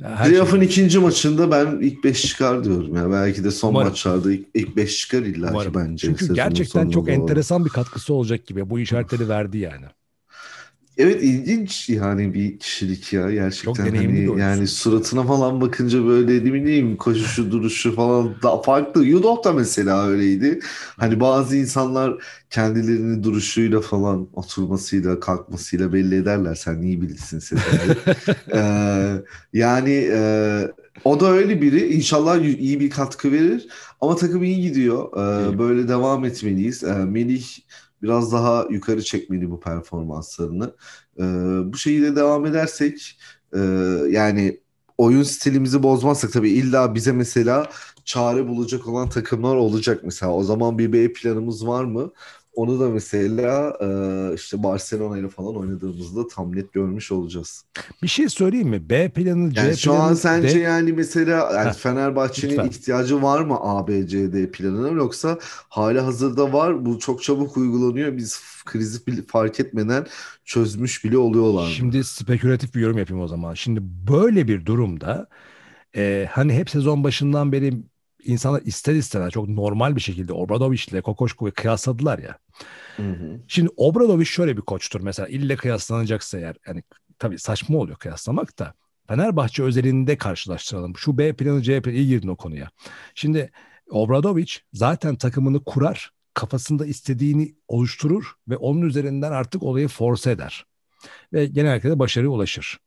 [0.02, 3.10] Her Playoff'un şey- ikinci maçında ben ilk 5 çıkar diyorum ya.
[3.10, 3.88] Belki de son Umarım.
[3.88, 6.06] maçlarda ilk, ilk 5 çıkar illa ki bence.
[6.06, 7.14] Çünkü gerçekten çok doğru.
[7.14, 8.70] enteresan bir katkısı olacak gibi.
[8.70, 9.86] Bu işaretleri verdi yani.
[10.98, 16.52] Evet ilginç yani bir kişilik ya gerçekten Çok hani yani suratına falan bakınca böyle ne
[16.52, 19.04] bileyim koşuşu duruşu falan da farklı.
[19.04, 20.60] Yudoh da mesela öyleydi.
[20.96, 22.14] Hani bazı insanlar
[22.50, 26.54] kendilerini duruşuyla falan oturmasıyla kalkmasıyla belli ederler.
[26.54, 27.96] Sen iyi bilirsin Sezai.
[28.54, 30.68] Ee, yani e,
[31.04, 31.94] o da öyle biri.
[31.94, 33.68] İnşallah iyi bir katkı verir.
[34.00, 35.12] Ama takım iyi gidiyor.
[35.12, 36.84] Ee, böyle devam etmeliyiz.
[36.84, 37.44] Ee, Melih
[38.04, 40.76] biraz daha yukarı çekmeli bu performanslarını.
[41.18, 41.22] Ee,
[41.72, 43.18] bu şekilde devam edersek
[43.56, 43.58] e,
[44.10, 44.60] yani
[44.98, 47.70] oyun stilimizi bozmazsak tabii illa bize mesela
[48.04, 50.32] çare bulacak olan takımlar olacak mesela.
[50.34, 52.12] O zaman bir B planımız var mı?
[52.56, 53.76] Onu da mesela
[54.32, 57.64] e, işte Barcelona ile falan oynadığımızda tam net görmüş olacağız.
[58.02, 58.90] Bir şey söyleyeyim mi?
[58.90, 63.40] B planı, C Yani şu planı, an sence D- yani mesela yani Fenerbahçe'nin ihtiyacı var
[63.40, 65.38] mı A, B, C, D planına yoksa
[65.68, 70.06] hali hazırda var bu çok çabuk uygulanıyor biz krizi fark etmeden
[70.44, 71.86] çözmüş bile oluyorlar mı?
[71.86, 73.54] Şimdi spekülatif bir yorum yapayım o zaman.
[73.54, 75.28] Şimdi böyle bir durumda
[75.96, 77.74] e, hani hep sezon başından beri
[78.24, 82.38] insanlar ister istemez çok normal bir şekilde Obradoviç ile Kokoşkov'u kıyasladılar ya.
[82.96, 83.40] Hı hı.
[83.48, 86.82] Şimdi Obradoviç şöyle bir koçtur mesela ille kıyaslanacaksa eğer yani
[87.18, 88.74] tabii saçma oluyor kıyaslamak da
[89.08, 90.96] Fenerbahçe özelinde karşılaştıralım.
[90.96, 92.70] Şu B planı C planı iyi girdin o konuya.
[93.14, 93.50] Şimdi
[93.90, 100.66] Obradoviç zaten takımını kurar, kafasında istediğini oluşturur ve onun üzerinden artık olayı force eder.
[101.32, 102.78] Ve genellikle de başarıya ulaşır.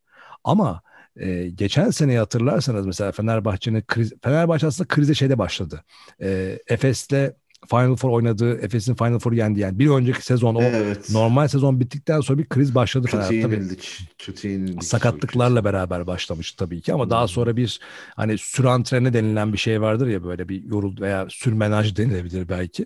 [0.43, 0.82] Ama
[1.19, 5.84] e, geçen seneyi hatırlarsanız mesela Fenerbahçe'nin kriz, Fenerbahçe aslında krize şeyde başladı.
[6.21, 7.34] E, Efes'le
[7.69, 9.80] Final Four oynadığı, Efes'in Final Four'u yendi yani.
[9.80, 11.10] Bir önceki sezon o Evet.
[11.12, 13.99] normal sezon bittikten sonra bir kriz başladı Kötü yenildik.
[14.17, 14.84] Kötü yenildik.
[14.84, 17.12] sakatlıklarla beraber başlamıştı tabii ki ama Hmm.
[17.12, 17.80] daha sonra bir
[18.15, 22.86] hani sürantrene denilen bir şey vardır ya böyle bir yorul veya sürmenaj denilebilir belki.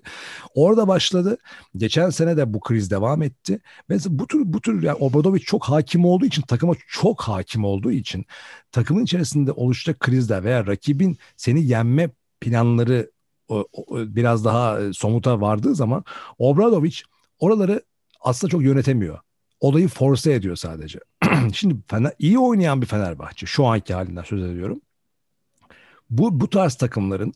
[0.55, 1.37] Orada başladı.
[1.77, 3.59] Geçen sene de bu kriz devam etti.
[3.89, 7.91] Ve bu tür bu tür yani Obradovic çok hakim olduğu için takıma çok hakim olduğu
[7.91, 8.25] için
[8.71, 12.09] takımın içerisinde oluşacak krizler veya rakibin seni yenme
[12.41, 13.11] planları
[13.91, 16.03] biraz daha e, somuta vardığı zaman
[16.37, 16.95] Obradovic
[17.39, 17.81] oraları
[18.21, 19.19] aslında çok yönetemiyor.
[19.59, 20.99] Olayı force ediyor sadece.
[21.53, 24.81] Şimdi Fener, iyi oynayan bir Fenerbahçe şu anki halinden söz ediyorum.
[26.09, 27.33] Bu bu tarz takımların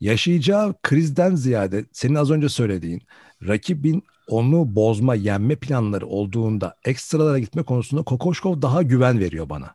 [0.00, 3.02] yaşayacağı krizden ziyade senin az önce söylediğin
[3.46, 9.74] rakibin onu bozma, yenme planları olduğunda ekstralara gitme konusunda Kokoşkov daha güven veriyor bana.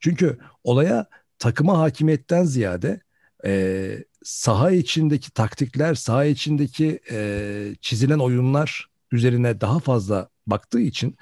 [0.00, 1.06] Çünkü olaya
[1.38, 3.00] takıma hakimiyetten ziyade
[3.44, 11.16] e, saha içindeki taktikler, saha içindeki e, çizilen oyunlar üzerine daha fazla baktığı için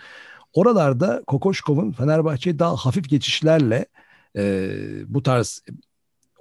[0.52, 3.86] oralarda Kokoşkov'un Fenerbahçe'yi daha hafif geçişlerle
[4.36, 4.70] e,
[5.06, 5.62] bu tarz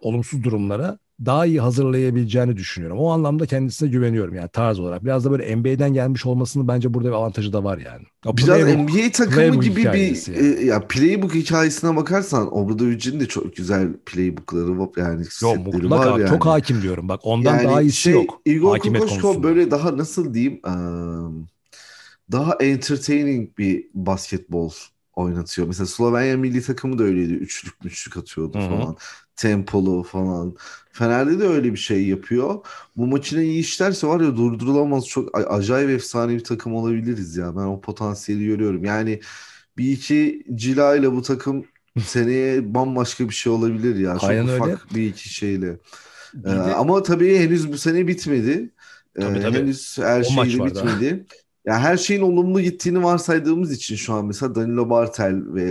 [0.02, 2.98] olumsuz durumlara daha iyi hazırlayabileceğini düşünüyorum.
[3.00, 5.04] O anlamda kendisine güveniyorum yani tarz olarak.
[5.06, 8.04] Biraz da böyle NBA'den gelmiş olmasının bence burada bir avantajı da var yani.
[8.26, 13.20] O Biraz playbook- NBA takımı playbook gibi bir hikayesi e, ya playbook hikayesine bakarsan Obradovic'in
[13.20, 16.30] de çok güzel playbookları var yani setleri mutlaka var yani.
[16.30, 17.10] çok hakim diyorum.
[17.10, 18.42] Bak ondan Yani daha iyisi şey, yok.
[18.46, 19.44] Igor konusunda.
[19.44, 20.62] böyle daha nasıl diyeyim
[22.32, 24.72] daha entertaining bir basketbol
[25.16, 25.68] oynatıyor.
[25.68, 27.34] Mesela Slovenya milli takımı da öyleydi.
[27.34, 28.70] Üçlük üçlük atıyordu Hı hı.
[28.70, 28.98] falan.
[29.40, 30.56] Tempolu falan.
[30.92, 32.66] Fener'de de öyle bir şey yapıyor.
[32.98, 37.56] Bu maçına iyi işlerse var ya durdurulamaz çok acayip efsane bir takım olabiliriz ya.
[37.56, 38.86] Ben o potansiyeli görüyorum.
[38.86, 39.20] Yani
[39.78, 41.66] bir iki Cila ile bu takım
[42.00, 44.20] seneye bambaşka bir şey olabilir ya.
[44.20, 44.80] Çok Aynen ufak öyle.
[44.96, 45.80] bir iki şeyle.
[46.34, 48.74] Bir Ee, de- ama tabii henüz bu sene bitmedi.
[49.18, 49.60] Ee, Tabii, tabii.
[49.60, 51.26] henüz her şey bitmedi.
[51.66, 55.62] Ya her şeyin olumlu gittiğini varsaydığımız için şu an mesela Danilo Bartel ve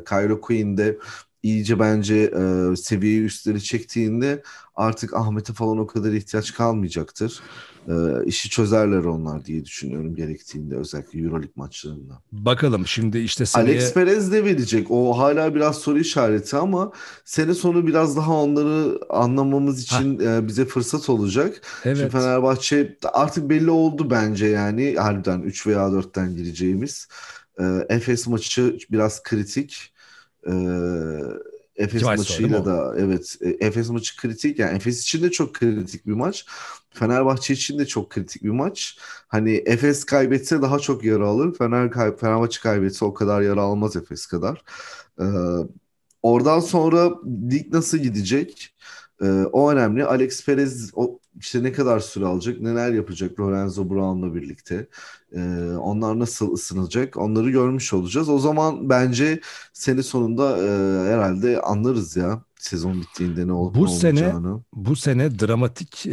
[0.00, 0.98] e, Kylo Quinn de
[1.42, 4.42] iyice bence e, seviyeyi üstleri çektiğinde
[4.74, 7.40] artık Ahmet'e falan o kadar ihtiyaç kalmayacaktır.
[7.88, 7.92] E,
[8.26, 12.22] işi çözerler onlar diye düşünüyorum gerektiğinde özellikle EuroLeague maçlarında.
[12.32, 14.90] Bakalım şimdi işte seneye Alex Perez de verecek.
[14.90, 16.92] O hala biraz soru işareti ama
[17.24, 21.60] sene sonu biraz daha onları anlamamız için e, bize fırsat olacak.
[21.82, 27.08] Şimdi evet Fenerbahçe artık belli oldu bence yani harbiden 3 veya 4'ten gireceğimiz.
[27.60, 29.92] E, Efes maçı biraz kritik.
[30.46, 30.52] E,
[31.76, 36.12] Efes mi maçıyla da evet Efes maçı kritik yani Efes için de çok kritik bir
[36.12, 36.46] maç.
[36.90, 38.98] Fenerbahçe için de çok kritik bir maç.
[39.28, 41.54] Hani Efes kaybetse daha çok yara alır.
[41.58, 44.62] Fener kay Fenerbahçe kaybetse o kadar yara almaz Efes kadar.
[45.20, 45.24] Ee,
[46.22, 47.10] oradan sonra
[47.50, 48.74] lig nasıl gidecek?
[49.22, 50.04] Ee, o önemli.
[50.04, 54.86] Alex Perez o işte ne kadar süre alacak, neler yapacak Lorenzo Brown'la birlikte.
[55.32, 55.40] Ee,
[55.80, 57.16] onlar nasıl ısınacak?
[57.16, 58.28] Onları görmüş olacağız.
[58.28, 59.40] O zaman bence
[59.72, 60.68] sene sonunda e,
[61.12, 64.34] herhalde anlarız ya sezon bittiğinde ne olup Bu ne sene-
[64.72, 66.12] bu sene dramatik e,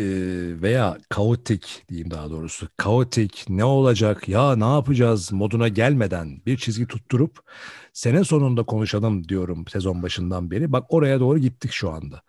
[0.61, 2.67] veya kaotik diyeyim daha doğrusu.
[2.77, 7.39] Kaotik ne olacak ya ne yapacağız moduna gelmeden bir çizgi tutturup
[7.93, 10.71] sene sonunda konuşalım diyorum sezon başından beri.
[10.71, 12.21] Bak oraya doğru gittik şu anda.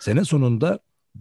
[0.00, 0.78] Sene sonunda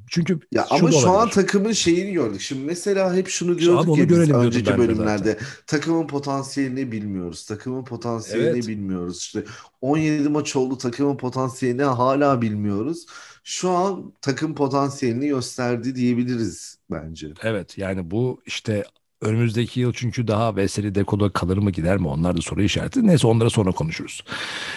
[0.07, 2.41] çünkü Ya ama şu an takımın şeyini gördük.
[2.41, 5.39] Şimdi mesela hep şunu İşte abi diyorduk onu ya biz önceki bölümlerde.
[5.67, 7.45] Takımın potansiyelini bilmiyoruz.
[7.45, 8.67] Takımın potansiyelini Evet.
[8.67, 9.17] bilmiyoruz.
[9.17, 9.43] İşte
[9.81, 13.05] 17 maç oldu takımın potansiyelini hala bilmiyoruz.
[13.43, 17.33] Şu an takım potansiyelini gösterdi diyebiliriz bence.
[17.43, 18.83] Evet yani bu işte
[19.21, 23.07] önümüzdeki yıl çünkü daha Veseli Deko'da kalır mı gider mi onlar da soru işareti.
[23.07, 24.23] Neyse onlara sonra konuşuruz.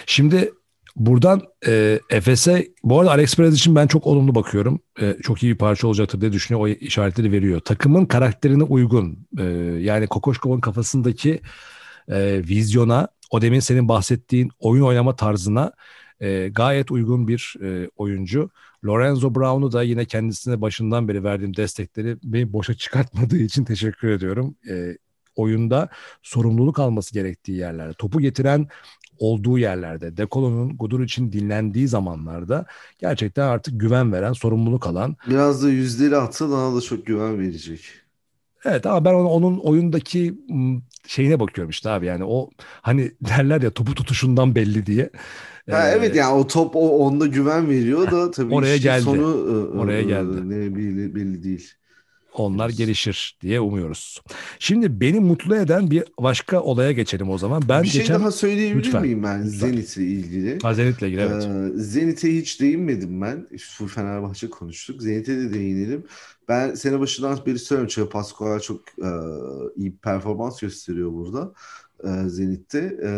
[0.06, 0.52] Şimdi
[0.96, 4.80] buradan e, Efes'e bu arada Alex Perez için ben çok olumlu bakıyorum.
[5.00, 6.64] E, çok iyi bir parça olacaktır diye düşünüyor.
[6.64, 7.60] O işaretleri veriyor.
[7.60, 9.26] Takımın karakterine uygun.
[9.38, 9.44] E,
[9.80, 11.40] yani Kokoşkov'un kafasındaki
[12.08, 15.72] e, vizyona o demin senin bahsettiğin oyun oynama tarzına
[16.20, 18.50] e, gayet uygun bir e, oyuncu.
[18.84, 24.56] Lorenzo Brown'u da yine kendisine başından beri verdiğim destekleri beni boşa çıkartmadığı için teşekkür ediyorum.
[24.70, 24.96] E,
[25.36, 25.88] oyunda
[26.22, 28.68] sorumluluk alması gerektiği yerlerde, topu getiren
[29.18, 32.66] olduğu yerlerde, Dekolo'nun Gudur için dinlendiği zamanlarda
[32.98, 35.16] gerçekten artık güven veren, sorumluluk alan.
[35.26, 37.80] Biraz da yüzleri atsa daha da çok güven verecek.
[38.64, 40.34] Evet ama ben onun, onun oyundaki
[41.06, 42.50] şeyine bakıyorum işte abi yani o
[42.82, 45.10] hani derler ya topu tutuşundan belli diye.
[45.70, 49.02] Ha, Ee, evet yani o top o onda güven veriyor da tabii Oraya geldi.
[49.02, 50.48] sonu ı, ı, Oraya ı, geldi.
[50.50, 51.72] ne belli, belli değil.
[52.34, 54.20] Onlar gelişir diye umuyoruz.
[54.58, 57.62] Şimdi beni mutlu eden bir başka olaya geçelim o zaman.
[57.68, 59.42] Ben bir şey geçen daha söyleyebilir Lütfen, miyim ben.
[59.42, 60.58] Zenit'le ilgili?
[60.62, 61.44] Ha, Zenit'le ilgili evet.
[61.44, 63.48] Ee, Zenit'e hiç değinmedim ben.
[63.58, 65.02] Full Fenerbahçe konuştuk.
[65.02, 66.04] Zenit'e de değinelim.
[66.48, 67.92] Ben sene başından beri söylüyorum.
[67.94, 69.10] Çünkü Pascual çok e,
[69.76, 71.52] iyi performans gösteriyor burada.
[72.04, 72.78] E, Zenit'te.
[72.78, 73.08] E,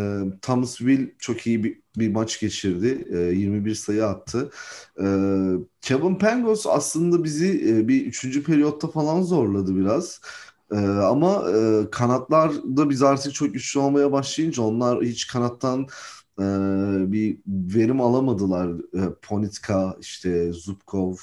[0.41, 3.07] Thomas Will çok iyi bir, bir maç geçirdi.
[3.11, 4.51] E, 21 sayı attı.
[4.99, 5.05] E,
[5.81, 10.21] Kevin Pangos aslında bizi e, bir üçüncü periyotta falan zorladı biraz.
[10.71, 15.87] E, ama e, kanatlarda biz artık çok güçlü olmaya başlayınca onlar hiç kanattan
[16.39, 18.69] e, bir verim alamadılar.
[18.69, 21.13] E, Ponitka, işte Zubkov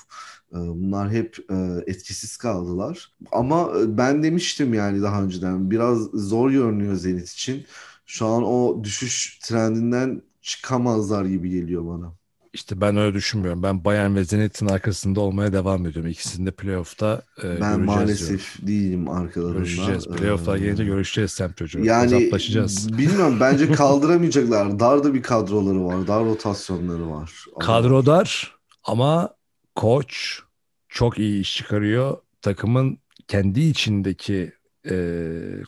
[0.53, 1.55] e, bunlar hep e,
[1.87, 3.13] etkisiz kaldılar.
[3.33, 7.67] Ama e, ben demiştim yani daha önceden biraz zor görünüyor Zenit için.
[8.07, 12.15] Şu an o düşüş trendinden çıkamazlar gibi geliyor bana.
[12.55, 13.63] İşte ben öyle düşünmüyorum.
[13.63, 16.11] Ben Bayern ve Zenit'in arkasında olmaya devam ediyorum.
[16.11, 18.29] İkisini de playoff'ta e, Ben göreceğiz maalesef
[18.67, 18.67] diyorum.
[18.67, 19.59] değilim arkalarında.
[19.59, 20.07] Görüşeceğiz.
[20.07, 21.85] Playoff'lar Ee, gelince görüşeceğiz Sem çocuğu.
[21.85, 22.99] Yani Hesaplaşacağız.
[22.99, 24.81] bilmiyorum bence kaldıramayacaklar.
[24.81, 26.07] Dar da bir kadroları var.
[26.07, 27.33] Dar rotasyonları var.
[27.61, 29.31] Kadro dar ama
[29.75, 30.41] koç
[30.89, 32.17] çok iyi iş çıkarıyor.
[32.43, 34.53] Takımın kendi içindeki
[34.91, 34.97] e,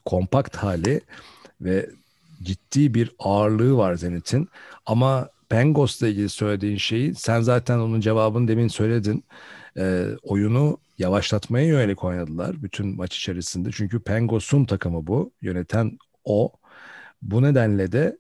[0.04, 1.00] kompakt hali
[1.60, 1.90] ve
[2.42, 4.48] ciddi bir ağırlığı var Zenit'in.
[4.86, 9.24] Ama Pengos'la ilgili söylediğin şeyi sen zaten onun cevabını demin söyledin.
[9.78, 13.70] E, oyunu yavaşlatmaya yönelik oynadılar bütün maç içerisinde.
[13.72, 15.32] Çünkü Pengos'un takımı bu.
[15.42, 16.52] Yöneten o.
[17.22, 18.18] Bu nedenle de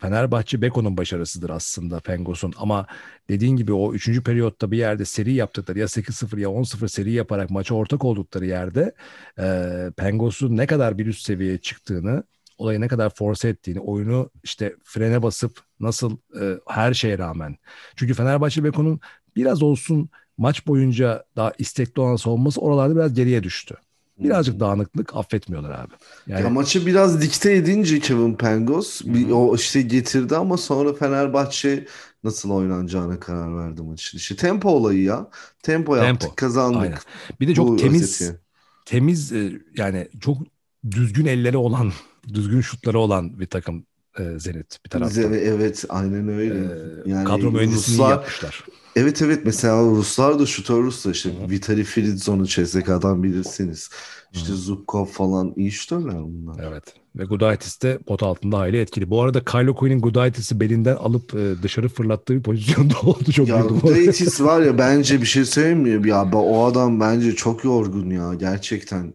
[0.00, 2.86] Fenerbahçe Beko'nun başarısıdır aslında Pengos'un ama
[3.28, 4.22] dediğin gibi o 3.
[4.22, 8.94] periyotta bir yerde seri yaptıkları ya 8-0 ya 10-0 seri yaparak maça ortak oldukları yerde
[9.38, 12.24] e, Pengos'un ne kadar bir üst seviyeye çıktığını
[12.58, 17.56] olayı ne kadar force ettiğini, oyunu işte frene basıp nasıl e, her şeye rağmen.
[17.96, 19.00] Çünkü Fenerbahçe Beko'nun
[19.36, 23.76] biraz olsun maç boyunca daha istekli olan savunması oralarda biraz geriye düştü.
[24.18, 25.92] Birazcık dağınıklık affetmiyorlar abi.
[26.26, 26.42] Yani...
[26.42, 31.86] Ya maçı biraz dikte edince Kevin Pangos bir, o işte getirdi ama sonra Fenerbahçe
[32.24, 34.18] nasıl oynanacağına karar verdi maçın.
[34.18, 35.28] İşte tempo olayı ya.
[35.62, 36.34] Tempo yaptık, tempo.
[36.34, 36.82] kazandık.
[36.82, 36.98] Aynen.
[37.40, 38.40] Bir de çok Bu temiz özeti.
[38.84, 39.32] temiz
[39.76, 40.38] yani çok
[40.90, 41.92] düzgün elleri olan,
[42.34, 43.86] düzgün şutları olan bir takım
[44.18, 45.32] e, Zenit bir taraftan.
[45.32, 46.54] Evet, aynen öyle.
[46.54, 48.64] Ee, yani kadro mühendisliğini Ruslar, yapmışlar.
[48.96, 51.50] Evet evet mesela Ruslar da şutör Ruslar işte Hı-hı.
[51.50, 53.90] Vitali Fridzon'u CSK'dan bilirsiniz.
[54.32, 54.56] İşte Hı-hı.
[54.56, 56.64] Zubkov falan iyi şutörler bunlar.
[56.64, 56.84] Evet.
[57.16, 59.10] Ve Gudaitis de pot altında hayli etkili.
[59.10, 63.32] Bu arada Kylo Quinn'in Gudaitis'i belinden alıp e, dışarı fırlattığı bir pozisyonda oldu.
[63.32, 66.08] Çok ya Gudaitis var ya bence bir şey söyleyeyim mi?
[66.08, 69.14] Ya o adam bence çok yorgun ya gerçekten.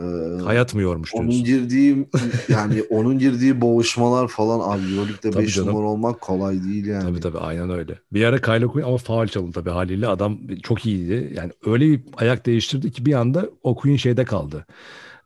[0.00, 1.30] Ee, Hayat mı yormuş diyorsun?
[1.30, 2.08] Onun girdiği
[2.48, 7.02] yani onun girdiği boğuşmalar falan abi Euroleague'de 5 numara olmak kolay değil yani.
[7.02, 7.98] Tabii tabii aynen öyle.
[8.12, 10.08] Bir ara Kylo Quinn ama faal çalındı tabii haliyle.
[10.08, 11.32] Adam çok iyiydi.
[11.36, 14.66] Yani öyle bir ayak değiştirdi ki bir anda o Quinn şeyde kaldı.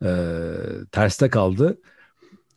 [0.04, 0.08] Ee,
[0.92, 1.78] terste kaldı.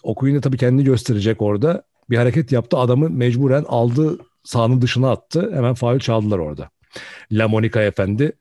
[0.04, 1.84] O Quinn de tabii kendini gösterecek orada.
[2.10, 2.78] Bir hareket yaptı.
[2.78, 5.52] Adamı mecburen aldı sahanın dışına attı.
[5.54, 6.70] Hemen faal çaldılar orada.
[7.32, 8.32] La Monica efendi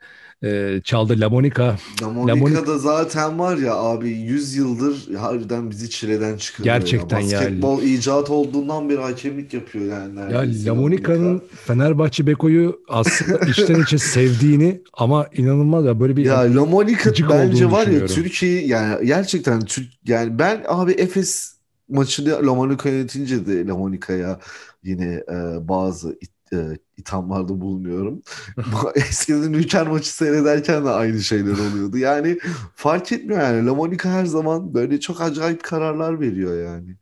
[0.44, 1.76] e, çaldı La Monica.
[2.02, 6.76] La Monica'da zaten var ya abi 100 yıldır harbiden bizi çileden çıkarıyor.
[6.76, 7.40] Gerçekten ya.
[7.40, 7.88] Basketbol ya.
[7.88, 10.32] icat olduğundan beri hakemlik yapıyor yani.
[10.32, 16.40] Ya La Monica'nın Fenerbahçe Beko'yu aslında içten içe sevdiğini ama inanılmaz ya böyle bir Ya
[16.40, 21.54] La Monica bence var ya Türkiye yani gerçekten Türk yani ben abi Efes
[21.88, 24.38] maçını La Monica yönetince de La Monica'ya
[24.82, 26.16] yine e, bazı
[26.54, 28.22] e, ithamlarda bulunuyorum.
[28.94, 31.98] Eskiden Ülker maçı seyrederken de aynı şeyler oluyordu.
[31.98, 32.38] Yani
[32.74, 33.66] fark etmiyor yani.
[33.66, 36.96] Lamonica her zaman böyle çok acayip kararlar veriyor yani.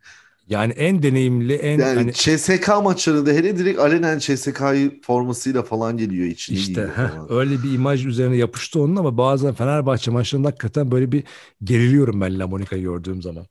[0.48, 2.12] Yani en deneyimli, en yani hani...
[2.12, 6.58] CSK maçlarında hele direkt alenen CSK'yı formasıyla falan geliyor içine.
[6.58, 11.24] İşte heh, öyle bir imaj üzerine yapıştı onun ama bazen Fenerbahçe maçlarında hakikaten böyle bir
[11.64, 13.46] geriliyorum ben Lamonica'yı gördüğüm zaman.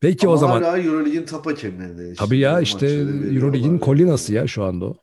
[0.00, 0.62] Peki Ama o zaman.
[0.62, 2.14] Hala Euroleague'in top hakemlerinde.
[2.14, 4.96] Tabii ya işte Euroleague'in Colina'sı ya şu anda o.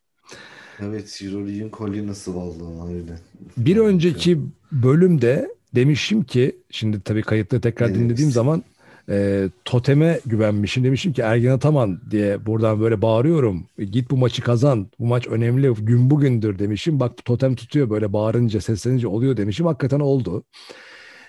[0.80, 3.12] Evet Euroleague'in Colina'sı vallahi öyle.
[3.58, 4.40] Bir önceki
[4.72, 7.96] bölümde demişim ki şimdi tabii kayıtlı tekrar evet.
[7.98, 8.64] dinlediğim zaman
[9.10, 10.84] e, toteme güvenmişim.
[10.84, 13.66] Demişim ki Ergen Ataman diye buradan böyle bağırıyorum.
[13.92, 14.88] Git bu maçı kazan.
[15.00, 15.74] Bu maç önemli.
[15.74, 17.00] Gün bugündür demişim.
[17.00, 19.66] Bak totem tutuyor böyle bağırınca seslenince oluyor demişim.
[19.66, 20.44] Hakikaten oldu.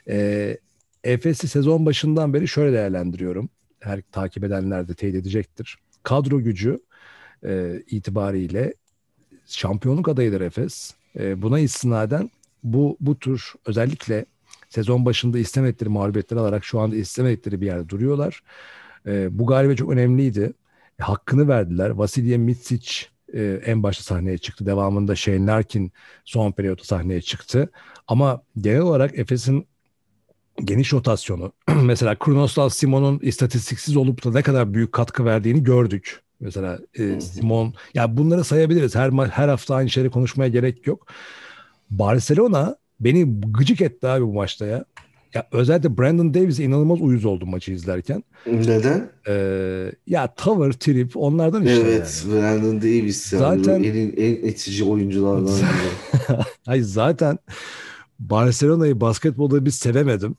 [0.08, 0.58] E,
[1.04, 5.78] Efes'i sezon başından beri şöyle değerlendiriyorum her takip edenler de teyit edecektir.
[6.02, 6.80] Kadro gücü
[7.44, 8.74] e, itibariyle
[9.46, 10.94] şampiyonluk adayıdır Efes.
[11.18, 12.30] E, buna istinaden
[12.64, 14.24] bu bu tür özellikle
[14.68, 18.42] sezon başında istemedikleri mağlubiyetleri alarak şu anda istemedikleri bir yerde duruyorlar.
[19.06, 20.52] E, bu galibiyet çok önemliydi.
[21.00, 21.90] E, hakkını verdiler.
[21.90, 24.66] Vasilya Mitsic e, en başta sahneye çıktı.
[24.66, 25.92] Devamında Shane Larkin
[26.24, 27.70] son periyotta sahneye çıktı.
[28.08, 29.66] Ama genel olarak Efes'in
[30.64, 31.52] geniş rotasyonu.
[31.82, 36.20] Mesela Kronoslav Simon'un istatistiksiz olup da ne kadar büyük katkı verdiğini gördük.
[36.40, 38.94] Mesela e, Simon, ya bunları sayabiliriz.
[38.94, 41.06] Her her hafta aynı şeyleri konuşmaya gerek yok.
[41.90, 44.84] Barcelona beni gıcık etti abi bu maçta ya.
[45.34, 48.24] Ya özellikle Brandon Davis'e inanılmaz uyuz oldum maçı izlerken.
[48.46, 49.10] Neden?
[49.28, 52.42] Ee, ya Tower, Trip onlardan işte Evet, yani.
[52.42, 53.40] Brandon Davis yani.
[53.40, 55.58] zaten en, en etici oyunculardan.
[56.66, 57.38] Hayır zaten
[58.18, 60.36] Barcelona'yı basketbolda bir sevemedim.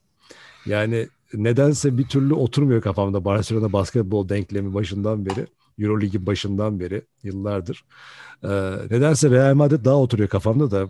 [0.69, 5.47] Yani nedense bir türlü oturmuyor kafamda Barcelona basketbol denklemi başından beri.
[5.79, 7.83] Euroligi başından beri yıllardır.
[8.43, 8.47] Ee,
[8.91, 10.87] nedense Real Madrid daha oturuyor kafamda da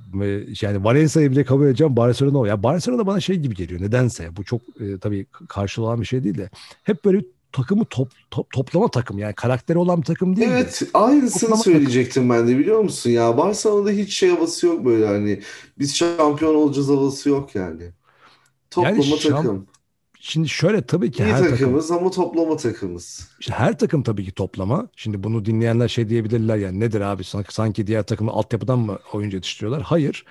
[0.61, 2.45] yani Valencia'yı bile kabul edeceğim Barcelona o.
[2.45, 4.35] Ya Barcelona bana şey gibi geliyor nedense.
[4.35, 6.49] Bu çok e, tabii karşılanan bir şey değil de
[6.83, 10.49] hep böyle takımı top, top, toplama takım yani karakteri olan bir takım değil.
[10.51, 10.85] Evet de.
[10.93, 12.47] aynısını toplama söyleyecektim takım.
[12.47, 15.41] ben de biliyor musun ya Barcelona'da hiç şey havası yok böyle hani
[15.79, 17.83] biz şampiyon olacağız havası yok yani.
[18.71, 19.67] Toplama yani şam, takım.
[20.19, 23.29] Şimdi şöyle tabii ki İyi her takımız takım, ama toplama takımız.
[23.39, 24.87] İşte her takım tabii ki toplama.
[24.95, 29.37] Şimdi bunu dinleyenler şey diyebilirler yani nedir abi sanki, sanki diğer takımı altyapıdan mı oyuncu
[29.37, 29.81] yetiştiriyorlar?
[29.81, 30.25] Hayır.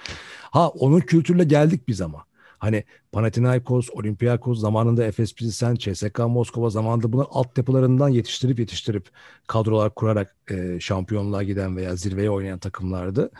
[0.50, 2.27] Ha onun kültürle geldik biz ama.
[2.58, 9.08] Hani Panathinaikos, Olympiakos zamanında Efes Pilsen, CSKA Moskova zamanında bunlar altyapılarından yetiştirip yetiştirip
[9.46, 13.30] kadrolar kurarak e, şampiyonluğa giden veya zirveye oynayan takımlardı.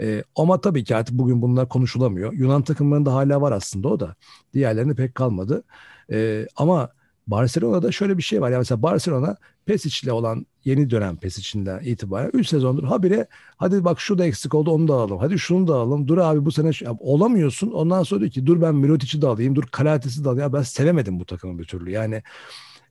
[0.00, 2.32] E, ama tabii ki artık bugün bunlar konuşulamıyor.
[2.32, 4.14] Yunan takımlarında hala var aslında o da.
[4.54, 5.64] Diğerlerinde pek kalmadı.
[6.12, 6.88] E, ama
[7.26, 8.50] Barcelona'da şöyle bir şey var.
[8.50, 9.36] Yani mesela Barcelona
[9.66, 14.54] Pesic ile olan yeni dönem Pesic'inden itibaren 3 sezondur habire hadi bak şu da eksik
[14.54, 15.18] oldu onu da alalım.
[15.18, 16.08] Hadi şunu da alalım.
[16.08, 17.70] Dur abi bu sene şu, olamıyorsun.
[17.70, 19.54] Ondan sonra diyor ki dur ben Mirotic'i de alayım.
[19.56, 20.40] Dur Kalates'i de alayım.
[20.42, 21.90] Ya ben sevemedim bu takımı bir türlü.
[21.90, 22.22] Yani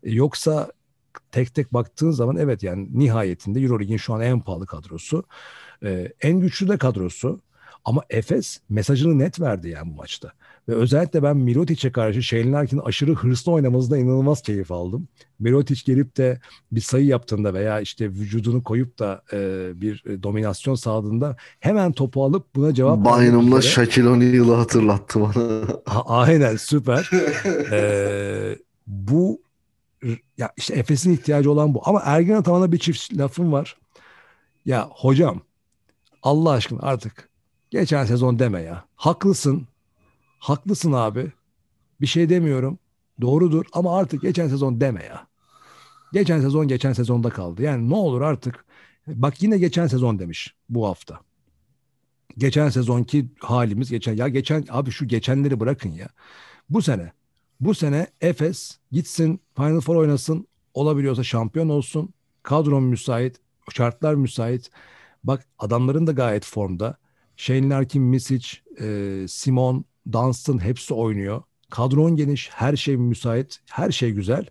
[0.04, 0.72] E, yoksa
[1.32, 5.24] tek tek baktığın zaman evet yani nihayetinde Euroleague'in şu an en pahalı kadrosu.
[5.84, 7.42] Ee, en güçlü de kadrosu.
[7.86, 10.32] Ama Efes mesajını net verdi yani bu maçta.
[10.70, 15.08] Ve özellikle ben Mirotic'e karşı Shane Larkin'in aşırı hırslı oynamasında inanılmaz keyif aldım.
[15.40, 16.40] Mirotic gelip de
[16.72, 22.56] bir sayı yaptığında veya işte vücudunu koyup da e, bir dominasyon sağladığında hemen topu alıp
[22.56, 25.66] buna cevap Bynum'la Shaquille O'Neal'ı hatırlattı bana.
[26.06, 27.10] aynen süper.
[27.72, 28.58] ee,
[28.88, 29.42] bu
[30.38, 31.82] ya işte Efes'in ihtiyacı olan bu.
[31.86, 33.78] Ama Ergin Ataman'a bir çift lafım var.
[34.66, 35.42] Ya hocam
[36.24, 37.33] Allah aşkına artık
[37.74, 38.86] geçen sezon deme ya.
[38.96, 39.68] Haklısın.
[40.40, 41.32] Haklısın abi.
[42.02, 42.80] Bir şey demiyorum.
[43.22, 45.28] Doğrudur ama artık geçen sezon deme ya.
[46.14, 47.62] Geçen sezon geçen sezonda kaldı.
[47.62, 48.66] Yani ne olur artık.
[49.08, 51.20] Bak yine geçen sezon demiş bu hafta.
[52.38, 56.10] Geçen sezonki halimiz geçen ya geçen abi şu geçenleri bırakın ya.
[56.70, 57.12] Bu sene
[57.60, 62.14] bu sene Efes gitsin Final Four oynasın olabiliyorsa şampiyon olsun.
[62.44, 63.40] Kadron müsait,
[63.74, 64.70] şartlar müsait.
[65.24, 67.03] Bak adamların da gayet formda.
[67.44, 68.48] Shane Larkin, Misic,
[68.80, 71.42] e, Simon, Dunstan hepsi oynuyor.
[71.70, 74.46] Kadron geniş, her şey müsait, her şey güzel.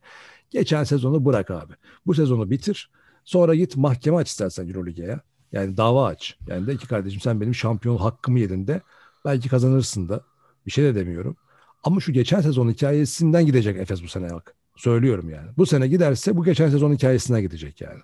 [0.50, 1.72] Geçen sezonu bırak abi.
[2.06, 2.90] Bu sezonu bitir.
[3.24, 5.20] Sonra git mahkeme aç istersen Euroleague'ye.
[5.52, 6.36] Yani dava aç.
[6.46, 8.80] Yani de ki kardeşim sen benim şampiyon hakkımı yedin de
[9.24, 10.20] belki kazanırsın da.
[10.66, 11.36] Bir şey de demiyorum.
[11.84, 14.54] Ama şu geçen sezon hikayesinden gidecek Efes bu sene bak.
[14.76, 15.50] Söylüyorum yani.
[15.56, 18.00] Bu sene giderse bu geçen sezon hikayesine gidecek yani.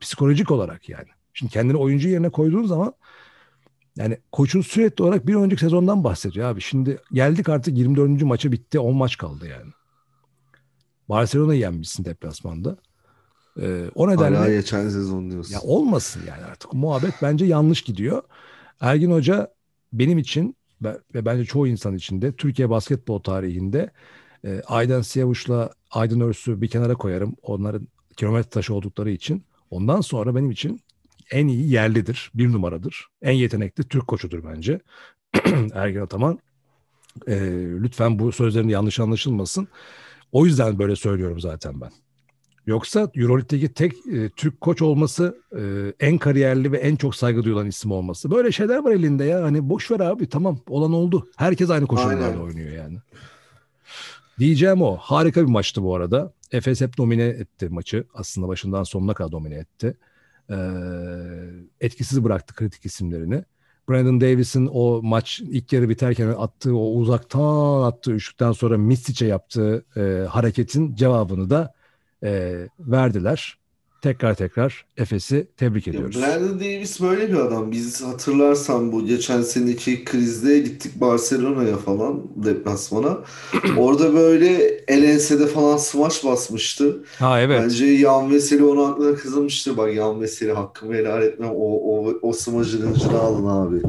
[0.00, 1.08] Psikolojik olarak yani.
[1.34, 2.94] Şimdi kendini oyuncu yerine koyduğun zaman
[3.96, 6.60] yani koçun sürekli olarak bir önceki sezondan bahsediyor abi.
[6.60, 8.22] Şimdi geldik artık 24.
[8.22, 8.80] maça bitti.
[8.80, 9.72] 10 maç kaldı yani.
[11.08, 12.76] Barcelona'yı yenmişsin deplasmanda.
[13.60, 15.54] Ee, o nedenle Hala geçen sezon diyorsun.
[15.54, 16.72] Ya olmasın yani artık.
[16.72, 18.22] Muhabbet bence yanlış gidiyor.
[18.80, 19.54] Ergin Hoca
[19.92, 20.56] benim için
[21.14, 23.90] ve bence çoğu insan için de Türkiye basketbol tarihinde
[24.44, 27.36] e, Aydan Siyavuş'la Aydın Örs'ü bir kenara koyarım.
[27.42, 29.44] Onların kilometre taşı oldukları için.
[29.70, 30.80] Ondan sonra benim için
[31.30, 32.30] en iyi yerlidir.
[32.34, 33.06] Bir numaradır.
[33.22, 34.80] En yetenekli Türk koçudur bence.
[35.74, 36.38] Ergin Ataman.
[37.26, 37.34] E,
[37.82, 39.68] lütfen bu sözlerin yanlış anlaşılmasın.
[40.32, 41.90] O yüzden böyle söylüyorum zaten ben.
[42.66, 47.66] Yoksa Euroleague'deki tek e, Türk koç olması, e, en kariyerli ve en çok saygı duyulan
[47.66, 48.30] isim olması.
[48.30, 49.42] Böyle şeyler var elinde ya.
[49.42, 51.28] Hani boş ver abi tamam olan oldu.
[51.36, 52.98] Herkes aynı koşullarda oynuyor yani.
[54.38, 54.96] Diyeceğim o.
[54.96, 56.32] Harika bir maçtı bu arada.
[56.52, 58.04] Efes hep domine etti maçı.
[58.14, 59.96] Aslında başından sonuna kadar domine etti.
[60.50, 60.56] Ee,
[61.80, 63.44] etkisiz bıraktı kritik isimlerini.
[63.88, 69.84] Brandon Davis'in o maç ilk yarı biterken attığı o uzaktan attığı üçlükten sonra Misic'e yaptığı
[69.96, 71.74] e, hareketin cevabını da
[72.24, 73.59] e, verdiler.
[74.02, 76.16] Tekrar tekrar Efes'i tebrik ediyoruz.
[76.16, 77.72] Ya Brandon Davis böyle bir adam.
[77.72, 83.18] Biz hatırlarsan bu geçen seneki krizde gittik Barcelona'ya falan deplasmana.
[83.76, 87.04] Orada böyle el ensede falan smaç basmıştı.
[87.18, 87.62] Ha evet.
[87.62, 89.76] Bence Yan Veseli onun aklına kızılmıştı.
[89.76, 91.50] Bak Yan Veseli hakkımı helal etmem.
[91.50, 93.82] O, o, o smacın hıncını alın abi.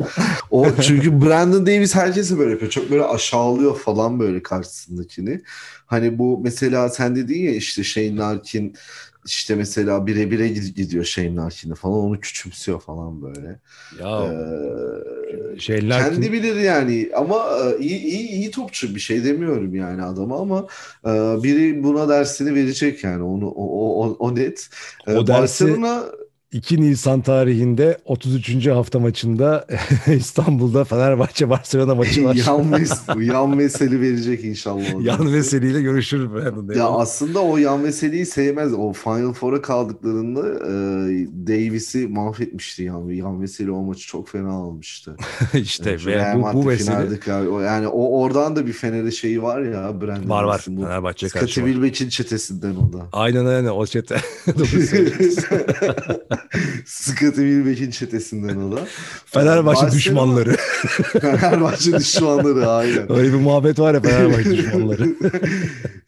[0.51, 2.72] O, çünkü Brandon Davis herkese böyle yapıyor.
[2.72, 5.41] Çok böyle aşağılıyor falan böyle karşısındakini.
[5.86, 8.76] Hani bu mesela sen dedin ya işte Shane Larkin
[9.26, 13.59] işte mesela bire bire gidiyor Shane Larkin'e falan onu küçümsüyor falan böyle.
[13.99, 16.13] Ya ee, şey Larkin...
[16.13, 20.67] kendi bilir yani ama e, iyi, iyi iyi topçu bir şey demiyorum yani adama ama
[21.05, 24.69] e, biri buna dersini verecek yani onu o, o, o net.
[25.07, 25.28] O ee, dersi...
[25.28, 26.03] Barcelona
[26.52, 28.68] 2 Nisan tarihinde 33.
[28.68, 29.68] hafta maçında
[30.16, 32.36] İstanbul'da Fenerbahçe Barcelona maçı var.
[32.36, 35.06] yan, mes yan meseli verecek inşallah.
[35.06, 36.74] yan meseliyle görüşür Brandon.
[36.74, 38.74] Ya aslında o yan meseliyi sevmez.
[38.74, 40.72] O Final Four'a kaldıklarında e,
[41.47, 43.10] Davis'i mahvetmişti yan.
[43.10, 45.16] Yan meseli o maçı çok fena almıştı.
[45.54, 47.20] İşte yani ve bu, bu mesele.
[47.66, 50.30] Yani o oradan da bir Fener'e şeyi var ya Brandon.
[50.30, 50.66] Var var.
[50.68, 53.08] Bu, Fenerbahçe karşı Scottie Wilbeck'in çetesinden o da.
[53.12, 54.18] Aynen öyle o çete.
[56.85, 58.87] Scottie Wilbeck'in çetesinden o da.
[59.25, 60.55] Fenerbahçe Barcelona, düşmanları.
[61.21, 63.11] Fenerbahçe düşmanları aynen.
[63.11, 65.15] Öyle bir muhabbet var ya Fenerbahçe düşmanları.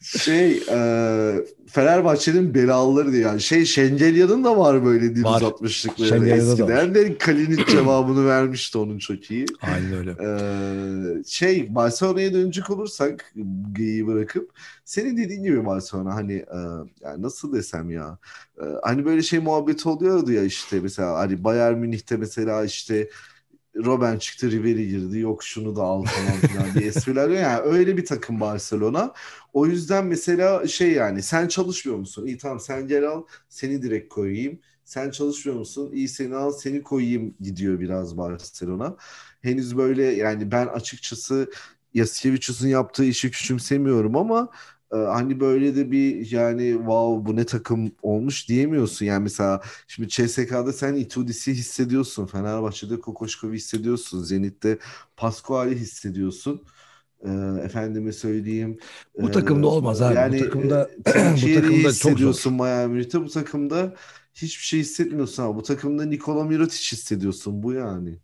[0.00, 0.78] şey e,
[1.66, 5.36] Fenerbahçe'nin belalıları diye yani şey Şengelya'nın da var böyle dil var.
[5.40, 9.46] uzatmışlıkları eskiden de Kalinic cevabını vermişti onun çok iyi.
[9.62, 10.10] Aynen öyle.
[10.10, 13.32] Ee, şey Barcelona'ya dönecek olursak
[13.72, 14.50] G'yi bırakıp
[14.84, 16.58] senin dediğin gibi Barcelona hani e,
[17.02, 18.18] yani nasıl desem ya
[18.58, 23.08] e, hani böyle şey muhabbet oluyordu ya işte mesela hani Bayern Münih'te mesela işte
[23.76, 28.04] Robben çıktı Ribery girdi yok şunu da al falan filan diye espriler yani öyle bir
[28.04, 29.12] takım Barcelona.
[29.52, 32.26] O yüzden mesela şey yani sen çalışmıyor musun?
[32.26, 34.60] İyi tamam sen gel al seni direkt koyayım.
[34.84, 35.90] Sen çalışmıyor musun?
[35.92, 38.96] İyi seni al seni koyayım gidiyor biraz Barcelona.
[39.42, 41.50] Henüz böyle yani ben açıkçası
[41.94, 44.50] Yasikevicius'un yaptığı işi küçümsemiyorum ama
[44.96, 49.06] hani böyle de bir yani wow bu ne takım olmuş diyemiyorsun.
[49.06, 52.26] Yani mesela şimdi CSK'da sen Itudis'i hissediyorsun.
[52.26, 54.22] Fenerbahçe'de Kokoşkov'u hissediyorsun.
[54.22, 54.78] Zenit'te
[55.16, 56.62] Pascual'i hissediyorsun.
[57.24, 57.30] E,
[57.64, 58.78] efendime söyleyeyim.
[59.18, 60.14] Bu takımda olmaz abi.
[60.14, 62.64] Yani, bu takımda e, bu takımda çok hissediyorsun zor.
[62.64, 63.20] Miami Münih'te.
[63.20, 63.94] Bu takımda
[64.34, 67.62] hiçbir şey hissetmiyorsun ama bu takımda Nikola Mirotic hissediyorsun.
[67.62, 68.18] Bu yani.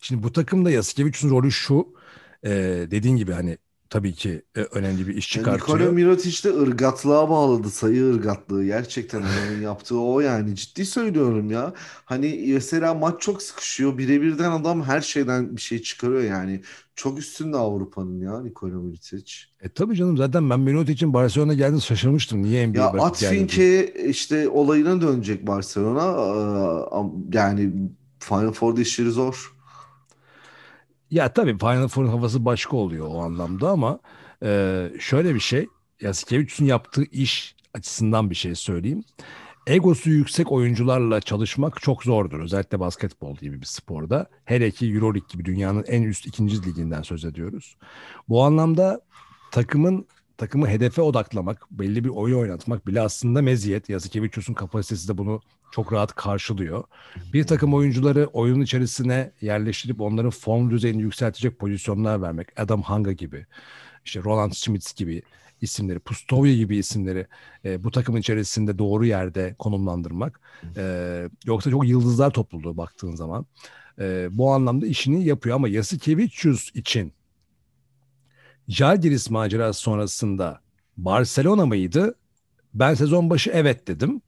[0.00, 1.94] Şimdi bu takımda Yasikevicius'un rolü şu.
[2.44, 2.50] E,
[2.90, 3.58] dediğin gibi hani
[3.94, 5.78] tabii ki e, önemli bir iş Yani çıkartıyor.
[5.78, 7.70] Nikola Mirotic de ırgatlığa bağladı.
[7.70, 8.64] Sayı ırgatlığı.
[8.64, 10.56] Gerçekten adamın yaptığı o yani.
[10.56, 11.72] Ciddi söylüyorum ya.
[12.04, 13.98] Hani mesela maç çok sıkışıyor.
[13.98, 16.60] Birebirden adam her şeyden bir şey çıkarıyor yani.
[16.96, 19.34] Çok üstünde Avrupa'nın ya Nikola Mirotic.
[19.62, 22.42] E tabii canım zaten ben Mirotic'in Barcelona geldiğini şaşırmıştım.
[22.42, 22.86] Niye NBA Ya.
[22.86, 26.02] Atfink'e işte olayına dönecek Barcelona.
[27.32, 27.72] Ee, Yani
[28.18, 29.53] Final Four'da işleri zor.
[31.10, 33.98] Ya tabii Final Four'un havası başka oluyor o anlamda ama
[34.42, 35.66] e, şöyle bir şey.
[36.00, 39.04] Yasikevicius'un yaptığı iş açısından bir şey söyleyeyim.
[39.66, 42.40] Egosu yüksek oyuncularla çalışmak çok zordur.
[42.40, 44.26] Özellikle basketbol gibi bir sporda.
[44.44, 47.76] Hele ki Euroleague gibi dünyanın en üst ikinci liginden söz ediyoruz.
[48.28, 49.00] Bu anlamda
[49.52, 50.06] takımın
[50.36, 53.88] takımı hedefe odaklamak, belli bir oyun oynatmak bile aslında meziyet.
[53.88, 55.40] Yasikevicius'un kapasitesi de bunu
[55.72, 56.84] çok rahat karşılıyor.
[57.32, 62.60] Bir takım oyuncuları oyunun içerisine yerleştirip onların form düzeyini yükseltecek pozisyonlar vermek.
[62.60, 63.46] Adam Hanga gibi,
[64.04, 65.22] işte Roland Schmitz gibi
[65.60, 67.26] isimleri, Pustovya gibi isimleri
[67.64, 70.40] e, bu takımın içerisinde doğru yerde konumlandırmak.
[70.76, 73.46] E, yoksa çok yıldızlar topluluğu baktığın zaman.
[74.00, 77.12] E, bu anlamda işini yapıyor ama Yasikevicius için
[78.68, 80.60] Jalgiris macerası sonrasında
[80.96, 82.14] Barcelona mıydı?
[82.74, 84.20] Ben sezon başı evet dedim.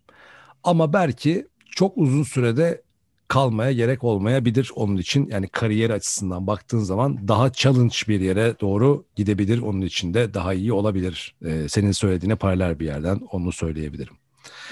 [0.64, 2.82] Ama belki çok uzun sürede
[3.28, 5.28] kalmaya gerek olmayabilir onun için.
[5.30, 9.58] Yani kariyer açısından baktığın zaman daha challenge bir yere doğru gidebilir.
[9.58, 11.34] Onun için de daha iyi olabilir.
[11.44, 14.14] Ee, senin söylediğine paralel bir yerden onu söyleyebilirim.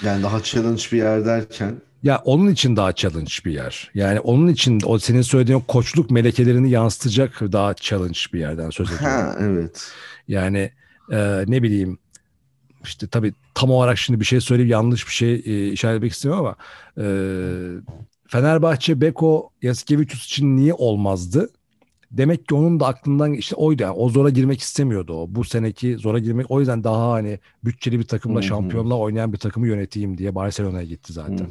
[0.03, 3.91] Yani daha challenge bir yer derken Ya onun için daha challenge bir yer.
[3.93, 9.05] Yani onun için o senin söylediğin koçluk melekelerini yansıtacak daha challenge bir yerden söz ediyorum.
[9.05, 9.91] ha evet.
[10.27, 10.71] Yani
[11.11, 11.97] e, ne bileyim
[12.83, 16.45] işte tabii tam olarak şimdi bir şey söyleyip yanlış bir şey e, işaret etmek istemiyorum
[16.45, 16.55] ama
[16.97, 17.07] e,
[18.27, 21.49] Fenerbahçe Beko Yasikevicius için niye olmazdı?
[22.17, 23.83] Demek ki onun da aklından işte oydu.
[23.83, 25.27] Yani o zora girmek istemiyordu o.
[25.29, 28.47] Bu seneki zora girmek o yüzden daha hani bütçeli bir takımla Hı hı.
[28.47, 31.47] şampiyonla oynayan bir takımı yöneteyim diye Barcelona'ya gitti zaten.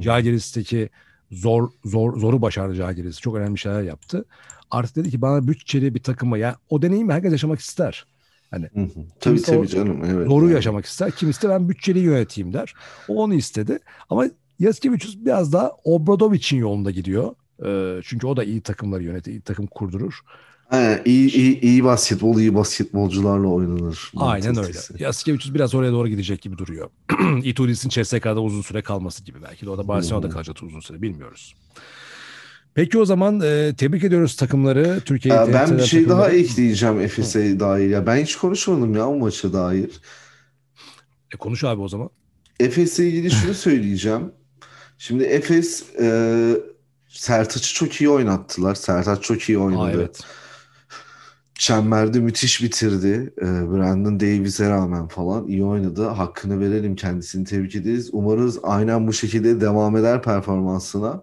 [0.00, 0.88] Jalgiris'teki
[1.30, 3.20] zor zor zoru başardı Jalgiris.
[3.20, 4.24] Çok önemli şeyler yaptı.
[4.70, 8.06] Artık dedi ki bana bütçeli bir takıma ya o deneyimi herkes yaşamak ister.
[8.50, 8.88] Hı hı.
[9.20, 10.28] Tabii Kimisi o tabii canım evet.
[10.28, 10.54] Zoru yani.
[10.54, 11.10] yaşamak ister.
[11.10, 12.74] Kimisi ben bütçeli yöneteyim der.
[13.08, 13.78] O onu istedi.
[14.10, 14.24] Ama
[14.58, 17.34] Yasikevicius biraz daha Obradovic'in yolunda gidiyor.
[18.04, 20.20] Çünkü o da iyi takımları yönetir, iyi takım kurdurur.
[20.70, 24.12] Aynen, iyi, iyi, iyi basketbol, iyi basketbolcularla oynanır.
[24.16, 24.78] Aynen öyle.
[24.98, 26.90] Yasikevicius biraz oraya doğru gidecek gibi duruyor.
[27.42, 30.30] Itudis'in CSK'da uzun süre kalması gibi belki de o da Barcelona'da Hı.
[30.32, 31.54] kalacak uzun süre bilmiyoruz.
[32.74, 35.00] Peki o zaman e, tebrik ediyoruz takımları.
[35.04, 36.42] Türkiye'yi ben bir şey daha takımları.
[36.42, 37.90] ekleyeceğim Efes'e dair.
[37.90, 40.00] Ya ben hiç konuşmadım ya o maça dair.
[41.34, 42.10] E, konuş abi o zaman.
[42.60, 44.32] Efes'le ilgili şunu söyleyeceğim.
[44.98, 46.06] Şimdi Efes e,
[47.08, 48.74] Sertaç'ı çok iyi oynattılar.
[48.74, 49.82] Sertaç çok iyi oynadı.
[49.82, 50.20] Aa, evet.
[51.54, 53.32] Çemberde müthiş bitirdi.
[53.38, 56.06] E, Brandon Davis'e rağmen falan iyi oynadı.
[56.06, 58.10] Hakkını verelim kendisini tebrik ederiz.
[58.12, 61.22] Umarız aynen bu şekilde devam eder performansına.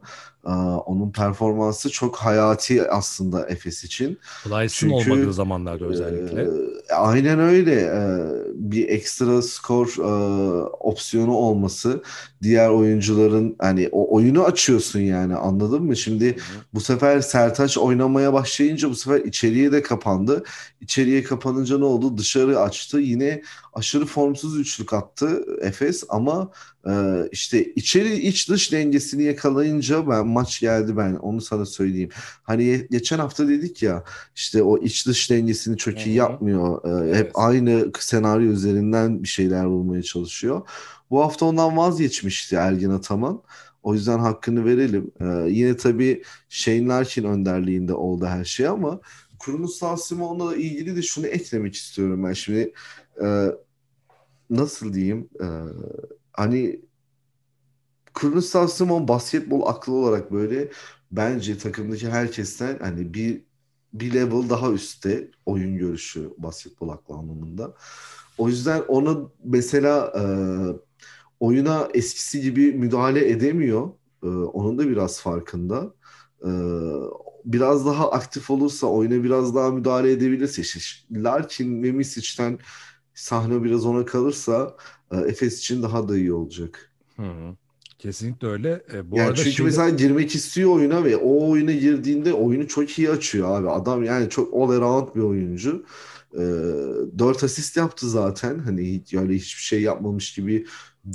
[0.85, 4.19] Onun performansı çok hayati aslında Efes için.
[4.43, 6.41] Plyce'ın olmadığı zamanlarda özellikle.
[6.41, 7.81] Ee, aynen öyle.
[7.81, 8.17] Ee,
[8.53, 12.03] bir ekstra skor e, opsiyonu olması
[12.43, 15.95] diğer oyuncuların hani o oyunu açıyorsun yani anladın mı?
[15.95, 16.35] Şimdi
[16.73, 20.43] bu sefer Sertaç oynamaya başlayınca bu sefer içeriye de kapandı.
[20.81, 22.17] İçeriye kapanınca ne oldu?
[22.17, 22.99] Dışarı açtı.
[22.99, 23.41] Yine
[23.73, 26.51] aşırı formsuz üçlük attı Efes ama
[26.89, 26.93] e,
[27.31, 32.09] işte içeri iç dış dengesini yakalayınca ben maç geldi ben onu sana söyleyeyim.
[32.43, 34.03] Hani geçen hafta dedik ya
[34.35, 36.81] işte o iç dış dengesini çok iyi yapmıyor.
[36.85, 37.15] Ee, Evet.
[37.15, 40.61] Hep aynı senaryo üzerinden bir şeyler bulmaya çalışıyor.
[41.09, 43.41] Bu hafta ondan vazgeçmişti Ergin Ataman.
[43.83, 45.11] O yüzden hakkını verelim.
[45.21, 48.99] Ee, yine tabii Shane Larkin önderliğinde oldu her şey ama
[49.39, 52.73] Kurumsal Simon'la ilgili de şunu eklemek istiyorum ben şimdi.
[53.23, 53.47] Ee,
[54.49, 55.29] nasıl diyeyim?
[55.41, 55.45] Ee,
[56.37, 56.81] hani
[58.13, 60.69] Kurumsal Simon basketbol aklı olarak böyle
[61.11, 63.43] bence takımdaki herkesten hani bir
[63.93, 67.75] bir level daha üstte oyun görüşü basketbol aklı anlamında.
[68.37, 70.23] O yüzden onu mesela e,
[71.39, 73.89] oyuna eskisi gibi müdahale edemiyor.
[74.23, 75.93] E, onun da biraz farkında.
[76.45, 76.49] E,
[77.45, 82.59] biraz daha aktif olursa, oyuna biraz daha müdahale edebilirse işte Larkin ve Misic'ten
[83.13, 84.75] sahne biraz ona kalırsa
[85.21, 86.91] Efes için daha da iyi olacak.
[87.15, 87.55] Hı hı.
[87.99, 88.83] Kesinlikle öyle.
[88.93, 89.67] E, bu yani arada çünkü şimdi...
[89.67, 93.69] mesela girmek istiyor oyuna ve o oyuna girdiğinde oyunu çok iyi açıyor abi.
[93.69, 95.85] Adam yani çok all around bir oyuncu.
[96.33, 96.43] E,
[97.19, 98.59] 4 asist yaptı zaten.
[98.59, 100.65] Hani hiç, öyle hiçbir şey yapmamış gibi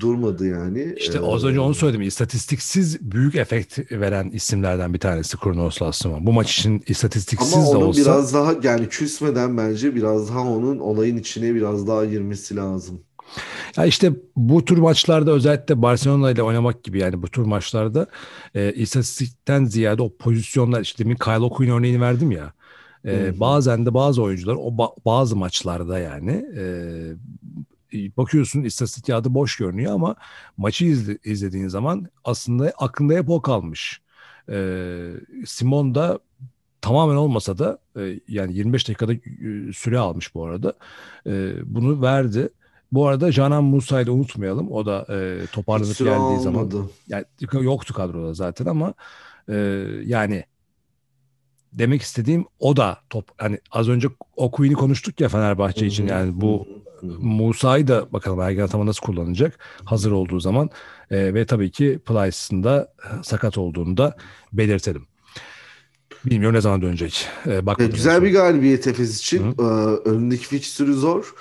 [0.00, 0.94] durmadı yani.
[0.96, 2.02] İşte Ee, az önce onu söyledim.
[2.02, 6.26] İstatistiksiz büyük efekt veren isimlerden bir tanesi Kronos Lassuma.
[6.26, 10.78] Bu maç için istatistiksiz Ama de olsa biraz daha yani küsmeden bence biraz daha onun
[10.78, 13.00] olayın içine biraz daha girmesi lazım.
[13.76, 18.06] Ya işte bu tür maçlarda özellikle Barcelona ile oynamak gibi yani bu tür maçlarda
[18.54, 22.52] e, istatistikten ziyade o pozisyonlar işte demin Kyle O'Quinn örneğini verdim ya.
[23.06, 26.66] E, bazen de bazı oyuncular o ba- bazı maçlarda yani e,
[28.16, 30.16] bakıyorsun istatistik kağıdı boş görünüyor ama
[30.56, 34.00] maçı izle- izlediğin zaman aslında aklında hep o kalmış.
[34.50, 35.10] E,
[35.46, 36.18] Simon da
[36.80, 39.12] tamamen olmasa da e, yani 25 dakikada
[39.74, 40.74] süre almış bu arada.
[41.26, 42.48] E, bunu verdi.
[42.92, 44.72] Bu arada Canan Musa'yı da unutmayalım.
[44.72, 46.70] O da e, toparlanıp geldiği zaman
[47.08, 48.94] yani yoktu kadroda zaten ama
[49.48, 49.54] e,
[50.04, 50.44] yani
[51.72, 56.66] demek istediğim o da top hani az önce Okuyun'u konuştuk ya Fenerbahçe için yani bu.
[57.18, 60.70] Musa'yı da bakalım Ergen Ataman nasıl kullanacak hazır olduğu zaman
[61.10, 64.16] E, ve tabii ki Plyce'ın da sakat olduğunu da
[64.52, 65.06] belirtelim.
[66.24, 67.26] Bilmiyorum ne zaman dönecek.
[67.46, 69.54] E, bakmadım güzel en bir galibiyet Efes için.
[69.58, 69.62] Ee,
[70.04, 71.34] önündeki fikstürü zor.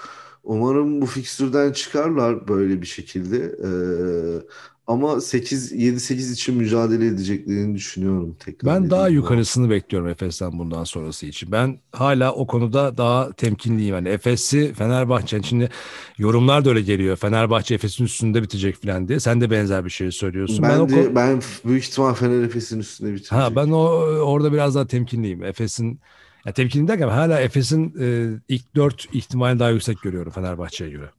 [0.49, 3.37] Umarım bu fikstürden çıkarlar böyle bir şekilde.
[3.37, 4.41] Ee,
[4.87, 8.75] ama 8 7-8 için mücadele edeceklerini düşünüyorum tekrar.
[8.75, 11.51] Ben daha yukarısını bekliyorum Efes'ten bundan sonrası için.
[11.51, 13.95] Ben hala o konuda daha temkinliyim.
[13.95, 15.69] Yani Efes'i Fenerbahçe'nin şimdi
[16.17, 17.15] yorumlar da öyle geliyor.
[17.17, 19.19] Fenerbahçe Efes'in üstünde bitecek falan diye.
[19.19, 20.63] Sen de benzer bir şey söylüyorsun.
[20.63, 23.31] Ben, Ben, de ko- ben büyük ihtimal Fener Efes'in üstünde bitirecek.
[23.31, 23.79] ha ben o
[24.23, 25.43] orada biraz daha temkinliyim.
[25.43, 25.99] Efes'in
[26.45, 31.09] ya temkinliyim derken hala Efes'in e, ilk dört ihtimalini daha yüksek görüyorum Fenerbahçe'ye göre.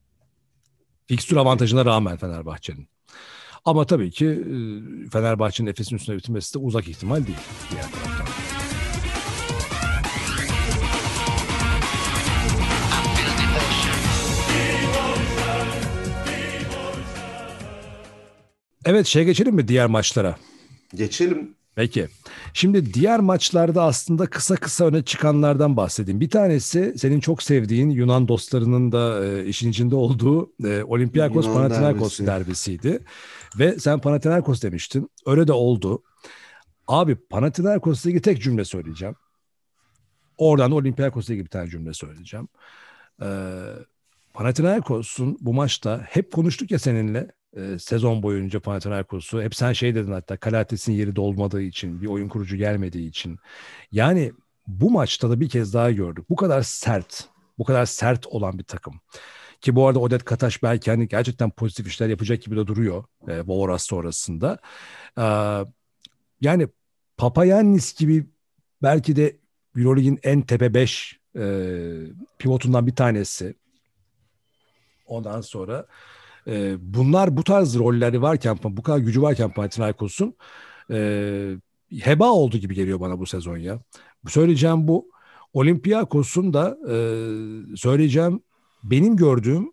[1.06, 2.88] Fikstür avantajına rağmen Fenerbahçe'nin.
[3.64, 4.50] Ama tabii ki e,
[5.10, 7.38] Fenerbahçe'nin Efes'in üstüne bitirmesi de uzak ihtimal değil
[7.70, 8.26] diğer taraftan.
[18.84, 20.36] Evet şey geçelim mi diğer maçlara?
[20.94, 21.54] Geçelim.
[21.74, 22.08] Peki.
[22.54, 26.20] Şimdi diğer maçlarda aslında kısa kısa öne çıkanlardan bahsedeyim.
[26.20, 31.56] Bir tanesi senin çok sevdiğin Yunan dostlarının da e, işin içinde olduğu e, Olympiakos Yunan
[31.56, 32.26] Panathinaikos derbisi.
[32.26, 33.04] derbisiydi.
[33.58, 35.10] Ve sen Panathinaikos demiştin.
[35.26, 36.02] Öyle de oldu.
[36.88, 39.14] Abi Panathinaikos'la ilgili tek cümle söyleyeceğim.
[40.38, 42.48] Oradan da Olympiakos'la ilgili bir tane cümle söyleyeceğim.
[43.22, 43.26] Ee,
[44.34, 50.12] Panathinaikos'un bu maçta hep konuştuk ya seninle e, sezon boyunca Panathinaikos'u hep sen şey dedin
[50.12, 53.38] hatta Kalates'in yeri dolmadığı için bir oyun kurucu gelmediği için.
[53.92, 54.32] Yani
[54.66, 56.30] bu maçta da bir kez daha gördük.
[56.30, 57.28] Bu kadar sert
[57.58, 59.00] bu kadar sert olan bir takım.
[59.60, 63.40] Ki bu arada Odet Kataş belki hani gerçekten pozitif işler yapacak gibi de duruyor e,
[63.40, 64.58] Voras sonrasında.
[65.18, 65.22] Ee,
[66.40, 66.68] yani
[67.16, 68.26] Papayannis gibi
[68.82, 69.36] belki de
[69.76, 71.42] Euroleague'in en tepe 5 e,
[72.38, 73.54] pivotundan bir tanesi.
[75.06, 75.86] Ondan sonra
[76.50, 80.36] e, bunlar bu tarz rolleri varken, bu kadar gücü varken Panathinaikos'un
[80.90, 81.56] e,
[82.00, 83.80] heba oldu gibi geliyor bana bu sezon ya.
[84.28, 85.10] Söyleyeceğim bu.
[85.52, 86.96] Olympiakos'un da e,
[87.76, 88.40] söyleyeceğim
[88.82, 89.72] benim gördüğüm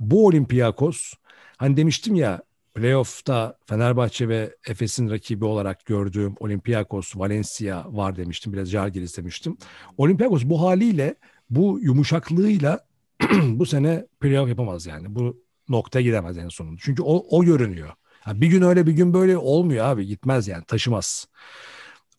[0.00, 1.12] bu Olympiakos
[1.56, 2.42] hani demiştim ya
[2.74, 8.52] playoff'ta Fenerbahçe ve Efes'in rakibi olarak gördüğüm Olympiakos, Valencia var demiştim.
[8.52, 9.56] Biraz Žalgiris demiştim.
[9.96, 11.14] Olympiakos bu haliyle,
[11.50, 12.86] bu yumuşaklığıyla
[13.42, 15.14] bu sene playoff yapamaz yani.
[15.14, 16.76] Bu noktaya gidemez en sonunda.
[16.84, 17.88] Çünkü o, o görünüyor.
[18.20, 20.06] Ha, bir gün öyle bir gün böyle olmuyor abi.
[20.06, 21.26] Gitmez yani taşımaz.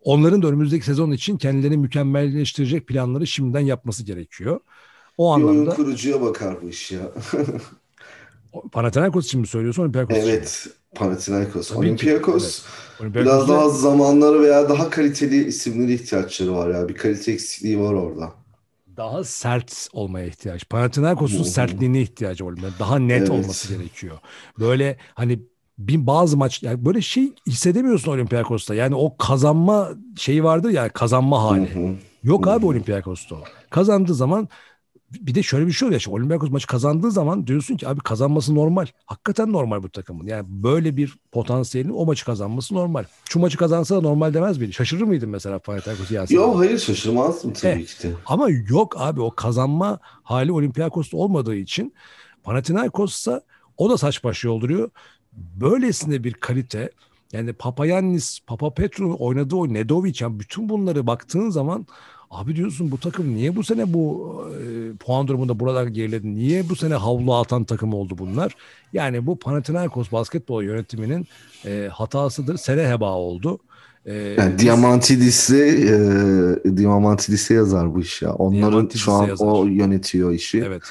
[0.02, 4.60] Onların da önümüzdeki sezon için kendilerini mükemmelleştirecek planları şimdiden yapması gerekiyor.
[5.18, 7.12] O Bir oyun anlamda kurucuya bakar bu iş ya.
[8.72, 10.50] Panathinaikos için mi söylüyorsun Olympiakos için mi?
[10.50, 10.68] evet.
[10.96, 11.72] Panathinaikos.
[11.74, 12.66] Tabii ki, Olympiakos
[13.18, 16.90] biraz daha zamanları veya daha kaliteli isimlere ihtiyaçları var ya.
[16.90, 18.34] Bir kalite eksikliği var orada.
[18.98, 20.70] Daha sert olmaya ihtiyaç.
[20.70, 22.54] Panathinaikos'un sertliğine ihtiyacı var.
[22.64, 23.32] Yani Daha net Evet.
[23.32, 24.18] olması gerekiyor.
[24.60, 25.40] Böyle hani
[25.78, 28.76] bir bazı maç yani böyle şey hissedemiyorsun Olympiakos'ta.
[28.76, 31.76] Yani o kazanma şeyi vardır ya kazanma hali.
[31.76, 31.96] Hı hı.
[32.24, 32.66] Yok Hı abi.
[32.66, 33.36] Olympiakos'ta.
[33.70, 34.48] Kazandığı zaman
[35.12, 36.02] bir de şöyle bir şey oluyor.
[36.02, 38.86] Şimdi Olympiakos maçı kazandığı zaman diyorsun ki abi kazanması normal.
[39.06, 40.28] Hakikaten normal bu takımın.
[40.28, 43.04] Yani böyle bir potansiyelin o maçı kazanması normal.
[43.30, 44.74] Şu maçı kazansa da normal demez miydi?
[44.74, 46.36] Şaşırır mıydın mesela Panathinaikos yense?
[46.36, 48.14] Yo hayır şaşırmazdım tabii Eh, ki de.
[48.26, 51.94] Ama yok abi o kazanma hali Olympiakos'ta olmadığı için
[52.44, 53.42] Panathinaikos'ta
[53.78, 54.90] o da saç baş yolduruyor.
[55.34, 56.92] Böylesine bir kalite
[57.34, 61.88] yani Papayannis, Papa Petru'nun oynadığı o Nedovic yani bütün bunları baktığın zaman
[62.32, 66.36] Abi diyorsun bu takım niye bu sene bu e, puan durumunda buradan geriledi?
[66.36, 68.56] Niye bu sene havlu atan takım oldu bunlar?
[68.94, 71.28] Yani bu Panathinaikos basketbol yönetiminin
[71.66, 72.58] e, hatasıdır.
[72.58, 73.60] Sene heba oldu.
[74.06, 75.68] E, Yani Diamantidis'e
[76.66, 78.34] e, Diamantidis'e yazar bu iş ya.
[78.34, 79.46] Onların şu an yazar.
[79.48, 80.64] o yönetiyor işi.
[80.68, 80.84] Evet.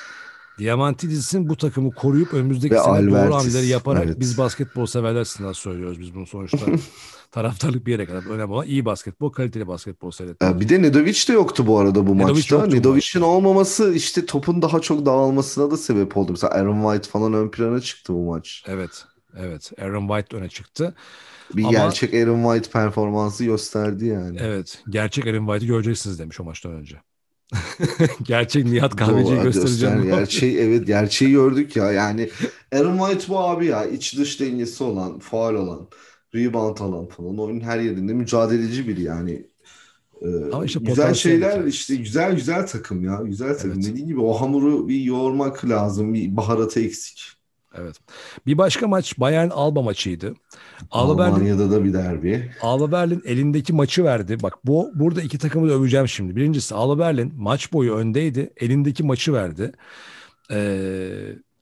[0.58, 4.20] Diamantidis'in bu takımı koruyup önümüzdeki Ve sene doğru Albertis, hamleleri yaparak evet.
[4.20, 6.66] biz basketbol severler açısından söylüyoruz biz bunu sonuçta.
[7.30, 10.60] taraftarlık bir yere kadar önemli olan iyi basketbol, kaliteli basketbol seyretmek.
[10.60, 12.66] Bir de Nedovic de yoktu bu arada bu Nedovic maçta.
[12.66, 16.32] Nedovic'in olmaması işte topun daha çok dağılmasına da sebep oldu.
[16.32, 18.64] Mesela Aaron White falan ön plana çıktı bu maç.
[18.66, 19.04] Evet.
[19.38, 19.72] Evet.
[19.80, 20.94] Aaron White öne çıktı.
[21.54, 24.38] Bir Ama- gerçek Aaron White performansı gösterdi yani.
[24.40, 24.82] Evet.
[24.88, 26.96] Gerçek Aaron White'ı göreceksiniz demiş o maçtan önce.
[28.22, 30.02] Gerçek Nihat Kahveci'yi göstereceğim.
[30.02, 31.92] göster- Gerçeği evet gerçeği gördük ya.
[31.92, 32.30] Yani
[32.72, 33.84] Aaron White bu abi ya.
[33.86, 35.88] iç dış dengesi olan, faal olan,
[36.34, 37.38] rebound alan falan.
[37.38, 39.46] Oyunun her yerinde mücadeleci biri yani.
[40.22, 41.68] Ee, Ama işte güzel şeyler hikayesi.
[41.68, 43.20] işte güzel güzel takım ya.
[43.24, 43.70] Güzel takım.
[43.72, 43.84] Evet.
[43.84, 46.14] Dediğin gibi o hamuru bir yoğurmak lazım.
[46.14, 47.35] Bir baharatı eksik.
[47.80, 47.96] Evet.
[48.46, 50.34] Bir başka maç Bayern Alba maçıydı.
[50.90, 52.50] Alba Berlin, Almanya'da da bir derbi.
[52.62, 54.42] Alba Berlin elindeki maçı verdi.
[54.42, 56.36] Bak bu burada iki takımı da öveceğim şimdi.
[56.36, 58.52] Birincisi Alba Berlin maç boyu öndeydi.
[58.56, 59.72] Elindeki maçı verdi.
[60.50, 61.08] Ee,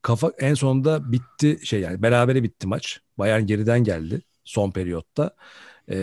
[0.02, 3.00] kafa en sonunda bitti şey yani berabere bitti maç.
[3.18, 5.30] Bayern geriden geldi son periyotta.
[5.90, 5.96] Ee,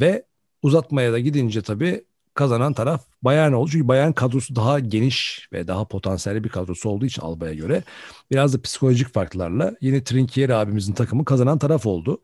[0.00, 0.24] ve
[0.62, 2.04] uzatmaya da gidince tabii
[2.34, 3.70] kazanan taraf Bayern oldu.
[3.70, 7.82] Çünkü Bayern kadrosu daha geniş ve daha potansiyelli bir kadrosu olduğu için Alba'ya göre
[8.30, 12.20] biraz da psikolojik farklarla yine Trinkier abimizin takımı kazanan taraf oldu.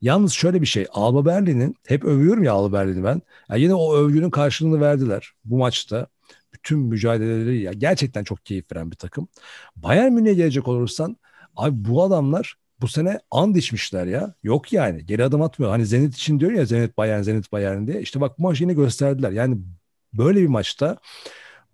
[0.00, 3.22] Yalnız şöyle bir şey Alba Berlin'in hep övüyorum ya Alba Berlin'i ben.
[3.50, 6.06] Ya yine o övgünün karşılığını verdiler bu maçta.
[6.52, 9.28] Bütün mücadeleleri ya gerçekten çok keyif veren bir takım.
[9.76, 11.16] Bayern Münih'e gelecek olursan
[11.56, 14.34] abi bu adamlar bu sene and içmişler ya.
[14.42, 15.06] Yok yani.
[15.06, 15.72] Geri adım atmıyor.
[15.72, 18.00] Hani Zenit için diyor ya Zenit Bayern, Zenit Bayern diye.
[18.00, 19.30] İşte bak bu maç yine gösterdiler.
[19.30, 19.58] Yani
[20.14, 20.98] böyle bir maçta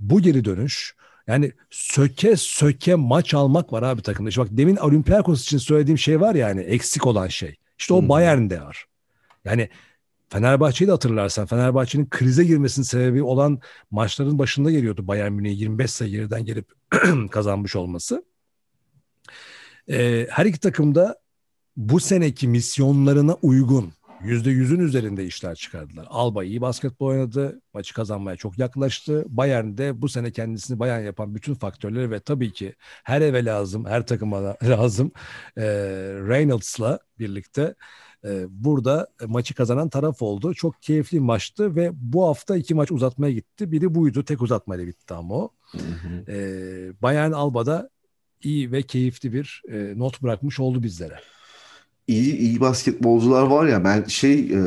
[0.00, 0.94] bu geri dönüş
[1.26, 4.28] yani söke söke maç almak var abi takımda.
[4.28, 7.56] İşte bak demin Olympiakos için söylediğim şey var ya hani eksik olan şey.
[7.78, 8.08] İşte o Hı.
[8.08, 8.86] Bayern'de var.
[9.44, 9.68] Yani
[10.28, 16.10] Fenerbahçe'yi de hatırlarsan Fenerbahçe'nin krize girmesinin sebebi olan maçların başında geliyordu Bayern Münih'e 25 sayı
[16.10, 16.72] geriden gelip
[17.30, 18.24] kazanmış olması.
[19.90, 21.18] Ee, her iki takım da
[21.76, 26.06] bu seneki misyonlarına uygun %100'ün üzerinde işler çıkardılar.
[26.10, 27.60] Alba iyi basketbol oynadı.
[27.74, 29.24] Maçı kazanmaya çok yaklaştı.
[29.28, 32.74] Bayern de bu sene kendisini Bayern yapan bütün faktörleri ve tabii ki
[33.04, 35.12] her eve lazım, her takıma lazım
[35.56, 35.64] e,
[36.28, 37.74] Reynolds'la birlikte
[38.24, 40.54] e, burada maçı kazanan taraf oldu.
[40.54, 43.72] Çok keyifli maçtı ve bu hafta iki maç uzatmaya gitti.
[43.72, 44.24] Biri buydu.
[44.24, 45.50] Tek uzatmayla bitti ama o.
[45.72, 46.32] Hı hı.
[46.32, 47.90] E, Bayern Alba'da
[48.42, 51.20] iyi ve keyifli bir e, not bırakmış oldu bizlere.
[52.08, 54.60] İyi, iyi basketbolcular var ya ben şey e,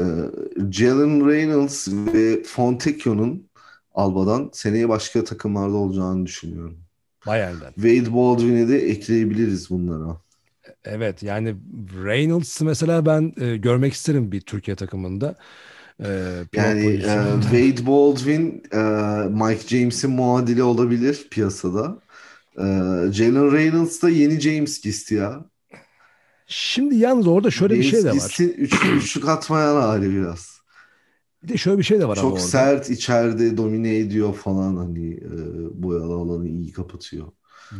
[0.71, 3.49] Jalen Reynolds ve Fontecchio'nun
[3.93, 6.77] Alba'dan seneye başka takımlarda olacağını düşünüyorum.
[7.25, 7.73] Bayern'den.
[7.75, 10.21] Wade Baldwin'i de ekleyebiliriz bunlara.
[10.85, 11.55] Evet yani
[12.03, 15.35] Reynolds mesela ben e, görmek isterim bir Türkiye takımında.
[16.03, 16.07] E,
[16.55, 17.41] Yani e.
[17.41, 18.77] Wade Baldwin e,
[19.29, 21.99] Mike James'in muadili olabilir piyasada.
[22.57, 22.63] E,
[23.11, 25.45] Jalen Reynolds da yeni James Gist ya.
[26.47, 28.13] Şimdi yalnız orada şöyle bir şey de var.
[28.13, 30.61] Gist'in üçlü üçlük atmayan hali biraz.
[31.43, 32.43] Bir de şöyle bir şey de var ama Çok orada.
[32.43, 35.29] sert içeride domine ediyor falan hani e,
[35.83, 37.27] boyalı alanı iyi kapatıyor.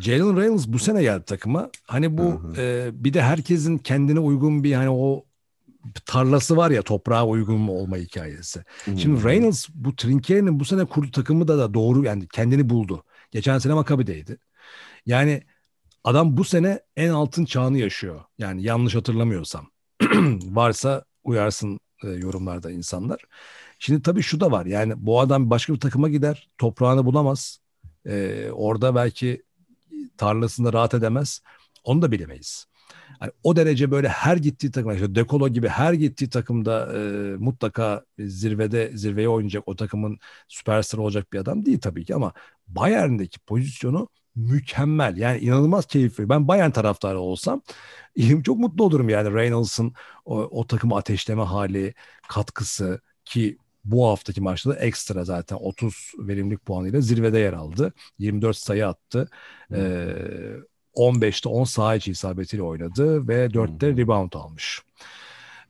[0.01, 1.69] Jalen Reynolds bu sene geldi takıma.
[1.84, 5.26] Hani bu e, bir de herkesin kendine uygun bir hani o
[6.05, 8.63] tarlası var ya toprağa uygun olma hikayesi.
[8.86, 9.24] Şimdi Hmm.
[9.26, 13.03] Reynolds bu Trinkier'in bu sene kurduğu takımı da, da doğru yani kendini buldu.
[13.32, 14.38] Geçen sene Maccabi'deydi.
[15.06, 15.43] Yani
[16.04, 18.22] adam bu sene en altın çağını yaşıyor.
[18.38, 19.72] Yani yanlış hatırlamıyorsam.
[20.43, 23.22] Varsa uyarsın e, yorumlarda insanlar.
[23.80, 24.66] Şimdi tabii şu da var.
[24.66, 26.49] Yani bu adam başka bir takıma gider.
[26.58, 27.60] Toprağını bulamaz.
[28.06, 29.43] E, orada belki
[30.18, 31.41] tarlasında rahat edemez.
[31.84, 32.66] Onu da bilemeyiz.
[33.22, 36.99] Yani o derece böyle her gittiği takım, işte Dekolo gibi her gittiği takımda e,
[37.38, 42.34] mutlaka zirvede zirveye oynayacak o takımın süperstar olacak bir adam değil tabii ki ama
[42.68, 45.18] Bayern'deki pozisyonu mükemmel.
[45.18, 46.30] Yani inanılmaz keyifli.
[46.30, 47.62] Ben Bayern taraftarı olsam
[48.44, 49.94] çok mutlu olurum yani Reynolds'ın
[50.26, 51.94] o, o takımı ateşleme hali,
[52.30, 57.94] katkısı ki bu haftaki maçta da ekstra zaten 30 verimlilik puanıyla zirvede yer aldı.
[58.20, 59.30] 24 sayı attı.
[59.74, 60.08] Ee,
[60.94, 63.98] 15'te 10 saha içi isabetiyle oynadı ve 4'te Hı hı.
[63.98, 64.82] rebound almış.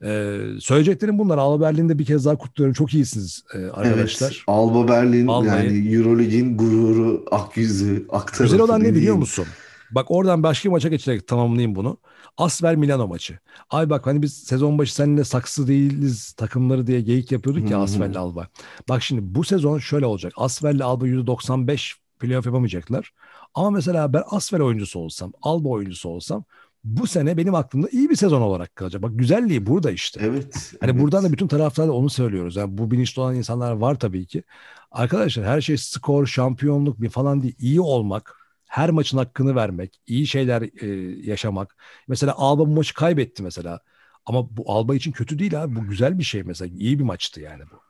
[0.04, 1.38] Ee, söyleyeceklerim bunlar.
[1.38, 2.74] Alba Berlin'de bir kez daha kutluyorum.
[2.74, 4.28] Çok iyisiniz e, arkadaşlar.
[4.28, 5.48] Evet, Alba Berlin Vallahi.
[5.48, 9.46] yani Eurolig'in gururu, ak yüzü, ak tarafı Güzel olan ne biliyor musun?
[9.92, 11.98] Bak oradan başka bir maça geçerek tamamlayayım bunu.
[12.38, 13.40] Asvel Milano maçı.
[13.70, 18.16] Ay bak hani biz sezon başı seninle saksı değiliz takımları diye geyik yapıyorduk ya Asvel'le
[18.16, 18.48] Alba.
[18.90, 20.34] Bak şimdi bu sezon şöyle olacak.
[20.36, 23.12] Asvel'le Alba %95 playoff yapamayacaklar.
[23.54, 26.44] Ama mesela ben Asvel oyuncusu olsam, Alba oyuncusu olsam
[26.84, 29.02] bu sene benim aklımda iyi bir sezon olarak kalacak.
[29.02, 30.20] Bak güzelliği burada işte.
[30.24, 30.74] Evet.
[30.82, 31.02] Hani evet.
[31.02, 32.56] buradan da bütün taraftarda onu söylüyoruz.
[32.56, 34.44] Yani bu bilinçli olan insanlar var tabii ki.
[34.92, 37.56] Arkadaşlar her şey skor, şampiyonluk bir falan değil.
[37.60, 38.36] İyi olmak,
[38.68, 40.88] her maçın hakkını vermek, iyi şeyler e,
[41.30, 41.78] yaşamak.
[42.08, 43.80] Mesela Alba bu maçı kaybetti mesela.
[44.26, 45.76] Ama bu Alba için kötü değil abi.
[45.76, 46.76] Bu güzel bir şey mesela.
[46.78, 47.82] İyi bir maçtı yani bu.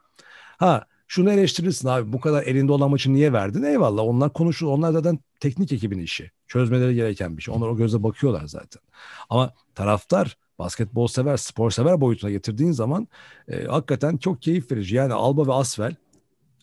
[0.58, 3.62] Ha şunu eleştirirsin abi bu kadar elinde olan maçı niye verdin?
[3.62, 4.66] Eyvallah onlar konuşur.
[4.66, 6.30] Onlar zaten teknik ekibin işi.
[6.48, 7.54] Çözmeleri gereken bir şey.
[7.54, 8.82] Onlar o gözle bakıyorlar zaten.
[9.30, 13.08] Ama taraftar basketbol sever, spor sever boyutuna getirdiğin zaman
[13.48, 14.96] e, hakikaten çok keyif verici.
[14.96, 15.94] Yani Alba ve Asvel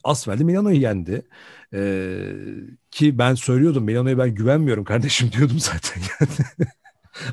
[0.04, 1.28] Asvel'de Milano'yu yendi.
[1.74, 2.34] Ee,
[2.92, 6.02] ki ben söylüyordum Milano'ya ben güvenmiyorum kardeşim diyordum zaten.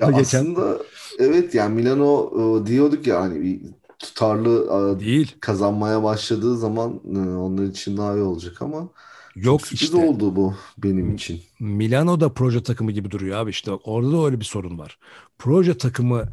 [0.01, 0.41] ya geçen...
[0.41, 0.79] Aslında
[1.19, 3.61] evet yani Milano e, diyorduk ya hani bir
[3.99, 4.65] tutarlı
[4.97, 8.89] e, değil kazanmaya başladığı zaman e, onlar için daha iyi olacak ama
[9.37, 11.43] Yok çok işte oldu bu benim için.
[11.61, 14.99] Milano da proje takımı gibi duruyor abi işte orada da öyle bir sorun var.
[15.39, 16.25] Proje takımı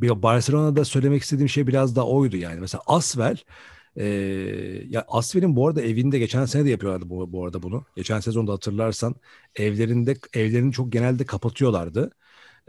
[0.00, 2.60] bir Barcelona'da söylemek istediğim şey biraz da oydu yani.
[2.60, 3.36] Mesela Asvel
[3.96, 4.04] ee,
[4.88, 7.84] ya Asvel'in bu arada evinde geçen sene de yapıyorlardı bu, bu arada bunu.
[7.96, 9.14] Geçen sezonda hatırlarsan
[9.54, 12.10] evlerinde evlerini çok genelde kapatıyorlardı.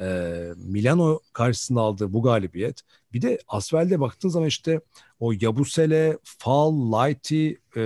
[0.01, 2.81] Ee, Milano karşısında aldığı bu galibiyet.
[3.13, 4.81] Bir de Asvel'de baktığın zaman işte
[5.19, 7.83] o Yabusele, Fall, Lighty, e,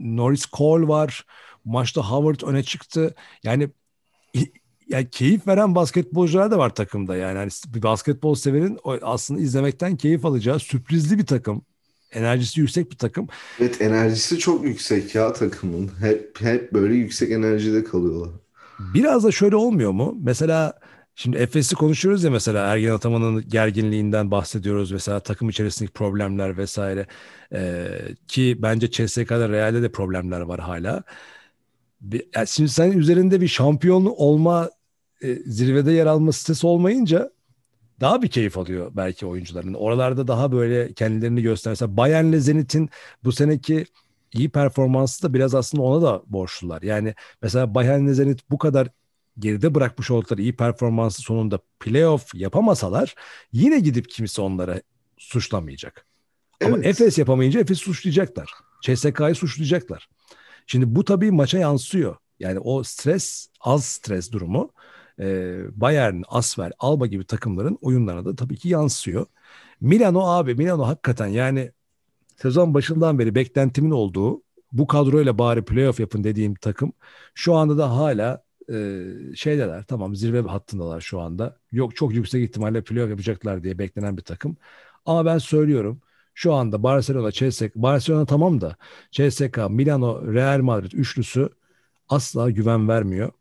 [0.00, 1.24] Norris Cole var.
[1.64, 3.14] Maçta Howard öne çıktı.
[3.42, 3.68] Yani
[4.88, 7.38] yani keyif veren basketbolcular da var takımda yani.
[7.38, 11.62] yani bir basketbol severin aslında izlemekten keyif alacağı sürprizli bir takım.
[12.12, 13.28] Enerjisi yüksek bir takım.
[13.60, 15.90] Evet enerjisi çok yüksek ya takımın.
[16.00, 18.30] Hep hep böyle yüksek enerjide kalıyorlar.
[18.78, 20.18] Biraz da şöyle olmuyor mu?
[20.22, 20.72] Mesela
[21.14, 27.06] şimdi Efes'i konuşuyoruz ya mesela Ergen Ataman'ın gerginliğinden bahsediyoruz mesela takım içerisindeki problemler vesaire.
[27.52, 27.88] Ee,
[28.28, 31.02] ki bence CSK'da Real'de de problemler var hala.
[32.34, 34.70] Yani şimdi sen üzerinde bir şampiyon olma
[35.22, 37.30] e, zirvede yer alma sitesi olmayınca
[38.00, 39.74] daha bir keyif alıyor belki oyuncuların.
[39.74, 41.96] Oralarda daha böyle kendilerini gösterse.
[41.96, 42.90] Bayern'le Zenit'in
[43.24, 43.86] bu seneki
[44.34, 46.82] iyi performansı da biraz aslında ona da borçlular.
[46.82, 48.88] Yani mesela Bayern'le Zenit bu kadar
[49.38, 53.14] geride bırakmış oldukları iyi performansı sonunda playoff yapamasalar
[53.52, 54.80] yine gidip kimse onlara
[55.18, 56.06] suçlamayacak.
[56.60, 56.74] Evet.
[56.74, 58.50] Ama Efes yapamayınca Efes suçlayacaklar.
[58.82, 60.08] CSK'yı suçlayacaklar.
[60.66, 62.16] Şimdi bu tabii maça yansıyor.
[62.40, 64.72] Yani o stres, az stres durumu
[65.20, 69.26] e, Bayern, Asver, Alba gibi takımların oyunlarına da tabii ki yansıyor.
[69.80, 71.72] Milano abi, Milano hakikaten yani
[72.42, 76.92] sezon başından beri beklentimin olduğu bu kadroyla bari playoff yapın dediğim takım
[77.34, 79.04] şu anda da hala e,
[79.36, 81.56] şeydeler tamam zirve hattındalar şu anda.
[81.72, 84.56] Yok çok yüksek ihtimalle playoff yapacaklar diye beklenen bir takım.
[85.06, 86.00] Ama ben söylüyorum
[86.34, 88.76] şu anda Barcelona, CSK, Barcelona tamam da
[89.10, 91.48] CSK, Milano, Real Madrid üçlüsü
[92.08, 93.32] asla güven vermiyor.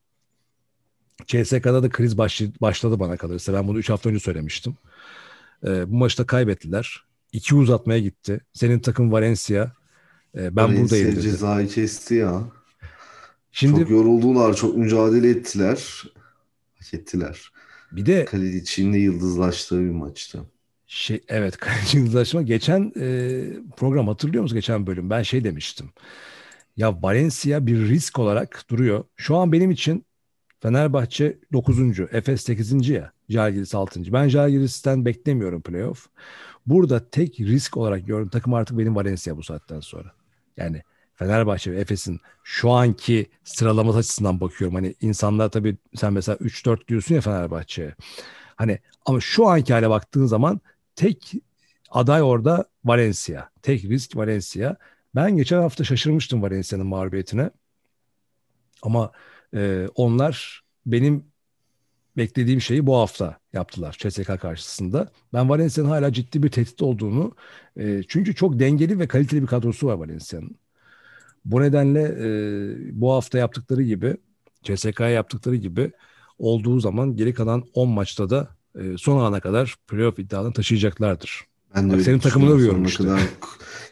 [1.27, 2.17] CSK'da da kriz
[2.61, 3.53] başladı bana kalırsa.
[3.53, 4.77] Ben bunu 3 hafta önce söylemiştim.
[5.65, 7.06] Ee, bu maçta kaybettiler.
[7.32, 8.41] İki uzatmaya gitti.
[8.53, 9.71] Senin takım Valencia.
[10.36, 11.21] Ee, ben Valencia buradayım dedi.
[11.21, 12.43] cezayı kesti ya.
[13.51, 14.53] Şimdi, çok yoruldular.
[14.53, 16.03] Çok mücadele ettiler.
[16.80, 17.51] Hak ettiler.
[17.91, 20.43] Bir de Kaledic'in de yıldızlaştığı bir maçtı.
[20.88, 22.41] Şey, evet Kaleci yıldızlaşma.
[22.41, 23.43] Geçen e,
[23.78, 25.09] program hatırlıyor musun geçen bölüm?
[25.09, 25.89] Ben şey demiştim.
[26.78, 29.03] Ya Valencia bir risk olarak duruyor.
[29.15, 30.05] Şu an benim için
[30.59, 31.99] Fenerbahçe 9.
[32.11, 32.89] Efes 8.
[32.89, 33.11] ya.
[33.30, 34.13] Jalgiris 6.
[34.13, 36.07] Ben Jalgiris'ten beklemiyorum playoff.
[36.68, 40.11] Burada tek risk olarak gördüğüm takım artık benim Valencia bu saatten sonra.
[40.57, 40.84] Yani
[41.15, 44.76] Fenerbahçe ve Efes'in şu anki sıralaması açısından bakıyorum.
[44.76, 47.95] Hani insanlar tabii sen mesela 3-4 diyorsun ya Fenerbahçe'ye.
[48.55, 50.61] Hani ama şu anki hale baktığın zaman
[50.95, 51.34] tek
[51.89, 53.49] aday orada Valencia.
[53.61, 54.76] Tek risk Valencia.
[55.15, 57.49] Ben geçen hafta şaşırmıştım Valencia'nın mağlubiyetine.
[58.82, 59.11] Ama
[59.53, 61.26] e, onlar benim
[62.18, 65.11] beklediğim şeyi bu hafta yaptılar CSK karşısında.
[65.34, 67.32] Ben Valencia'nın hala ciddi bir tehdit olduğunu
[67.78, 70.55] e, çünkü çok dengeli ve kaliteli bir kadrosu var Valencia'nın.
[71.45, 72.30] Bu nedenle e,
[73.01, 74.18] bu hafta yaptıkları gibi
[74.63, 75.91] CSK'ya yaptıkları gibi
[76.39, 78.47] olduğu zaman geri kalan 10 maçta da
[78.80, 81.43] e, son ana kadar playoff iddialarını taşıyacaklardır.
[81.76, 83.03] Ben de Bak, senin takımını övüyorum işte.
[83.03, 83.22] Kadar,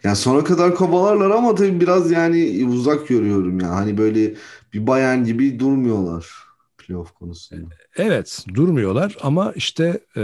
[0.04, 3.70] yani sona kadar kovalarlar ama tabii biraz yani uzak görüyorum ya.
[3.70, 4.34] Hani böyle
[4.74, 6.45] bir Bayern gibi durmuyorlar
[6.88, 7.76] playoff konusunda.
[7.98, 10.22] Evet durmuyorlar ama işte e,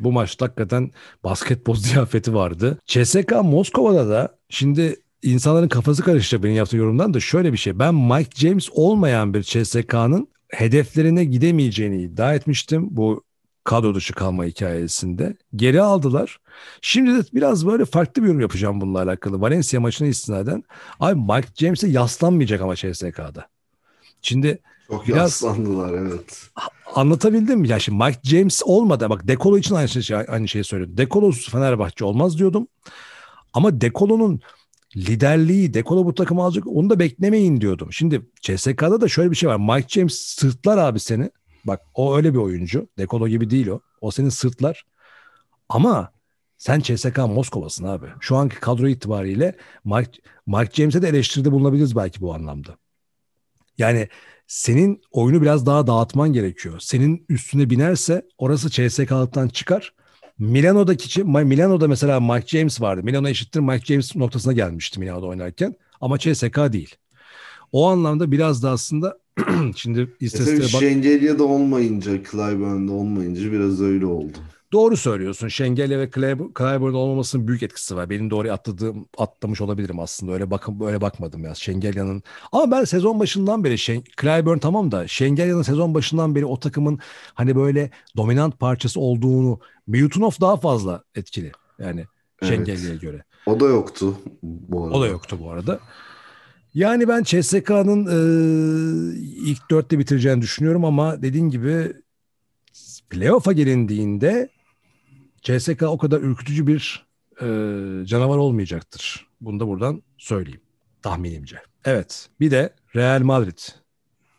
[0.00, 0.90] bu maçta hakikaten
[1.24, 2.78] basketbol ziyafeti vardı.
[2.86, 7.78] CSK Moskova'da da şimdi insanların kafası karışacak benim yaptığım yorumdan da şöyle bir şey.
[7.78, 13.24] Ben Mike James olmayan bir CSK'nın hedeflerine gidemeyeceğini iddia etmiştim bu
[13.64, 15.36] kadro dışı kalma hikayesinde.
[15.56, 16.38] Geri aldılar.
[16.82, 19.40] Şimdi de biraz böyle farklı bir yorum yapacağım bununla alakalı.
[19.40, 20.64] Valencia maçına istinaden.
[21.00, 23.48] Abi Mike James'e yaslanmayacak ama CSK'da.
[24.22, 24.58] Şimdi
[24.90, 26.50] Çok Biraz- yaslandılar evet.
[26.94, 27.68] anlatabildim mi?
[27.68, 29.10] Ya şimdi Mike James olmadı.
[29.10, 30.96] Bak Dekolo için aynı, şey, aynı şeyi söylüyorum.
[30.96, 32.68] Dekolosuz Fenerbahçe olmaz diyordum.
[33.52, 34.40] Ama Dekolo'nun
[34.96, 37.92] liderliği, Dekolo bu takımı alacak onu da beklemeyin diyordum.
[37.92, 39.56] Şimdi CSK'da da şöyle bir şey var.
[39.56, 41.30] Mike James sırtlar abi seni.
[41.64, 42.88] Bak o öyle bir oyuncu.
[42.98, 43.80] Dekolo gibi değil o.
[44.00, 44.84] O senin sırtlar.
[45.68, 46.12] Ama
[46.58, 48.06] sen CSK Moskova'sın abi.
[48.20, 52.76] Şu anki kadro itibariyle Mike, Mike James'e de eleştiride bulunabiliriz belki bu anlamda.
[53.78, 54.08] Yani
[54.48, 56.76] senin oyunu biraz daha dağıtman gerekiyor.
[56.80, 59.94] Senin üstüne binerse orası CSK'lıktan çıkar.
[60.38, 63.02] Milano'daki Milano'da mesela Mike James vardı.
[63.04, 65.74] Milano eşittir Mike James noktasına gelmişti Milano'da oynarken.
[66.00, 66.94] Ama CSK değil.
[67.72, 69.18] O anlamda biraz da aslında
[69.76, 70.68] şimdi E istatistiğe bak.
[70.68, 74.38] Şengelya'da olmayınca, Clyburn'da olmayınca biraz öyle oldu.
[74.72, 75.48] Doğru söylüyorsun.
[75.48, 78.10] Şengelya ve Clyb- Clyburn'da olmamasının büyük etkisi var.
[78.10, 80.32] Benim de oraya atladığım, atlamış olabilirim aslında.
[80.32, 82.22] Öyle bakın böyle bakmadım ya Şengelya'nın.
[82.52, 86.98] Ama ben sezon başından beri Şen, Clyburn tamam da Şengelya'nın sezon başından beri o takımın
[87.34, 91.52] hani böyle dominant parçası olduğunu Milutinov daha fazla etkili.
[91.78, 92.06] Yani
[92.42, 92.52] Evet.
[92.52, 93.24] Şengelya'ya göre.
[93.46, 94.96] O da yoktu bu arada.
[94.96, 95.80] O da yoktu bu arada.
[96.74, 98.18] Yani ben CSK'nın e,
[99.20, 101.92] ilk dörtte bitireceğini düşünüyorum ama dediğin gibi
[103.10, 104.48] playoff'a gelindiğinde
[105.48, 107.06] CSK o kadar ürkütücü bir
[107.40, 107.46] e,
[108.06, 109.26] canavar olmayacaktır.
[109.40, 110.60] Bunu da buradan söyleyeyim
[111.02, 111.56] tahminimce.
[111.84, 113.58] Evet bir de Real Madrid.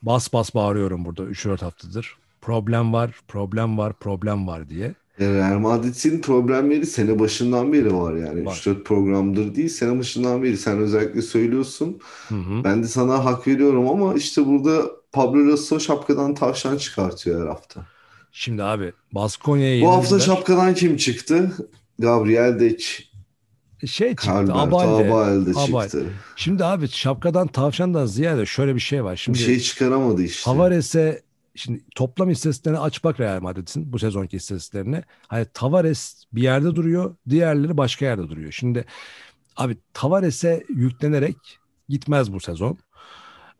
[0.01, 2.15] Bas bas bağırıyorum burada 3-4 haftadır.
[2.41, 4.95] Problem var, problem var, problem var diye.
[5.19, 8.45] E, Real Madrid'in problemleri sene başından beri var yani.
[8.45, 8.55] Var.
[8.55, 10.57] 3-4 programdır değil, sene başından beri.
[10.57, 11.99] Sen özellikle söylüyorsun.
[12.27, 12.63] Hı hı.
[12.63, 17.85] Ben de sana hak veriyorum ama işte burada Pablo Lasso şapkadan tavşan çıkartıyor her hafta.
[18.31, 21.51] Şimdi abi Baskonya'ya Bu hafta şapkadan kim çıktı?
[21.99, 23.09] Gabriel Deç,
[23.85, 24.25] şey çıktı.
[24.27, 25.07] Calvert, Abalde.
[25.07, 25.83] Abalde Abal.
[25.83, 26.05] çıktı.
[26.35, 29.11] Şimdi abi şapkadan tavşandan ziyade şöyle bir şey var.
[29.11, 30.43] Bir Şimdi şey çıkaramadı işte.
[30.43, 31.21] Tavares'e
[31.55, 35.03] şimdi toplam istatistiklerini aç bak Real Madrid'in bu sezonki istatistiklerine.
[35.27, 38.51] Hani Tavares bir yerde duruyor, diğerleri başka yerde duruyor.
[38.51, 38.85] Şimdi
[39.57, 41.37] abi Tavares'e yüklenerek
[41.89, 42.77] gitmez bu sezon.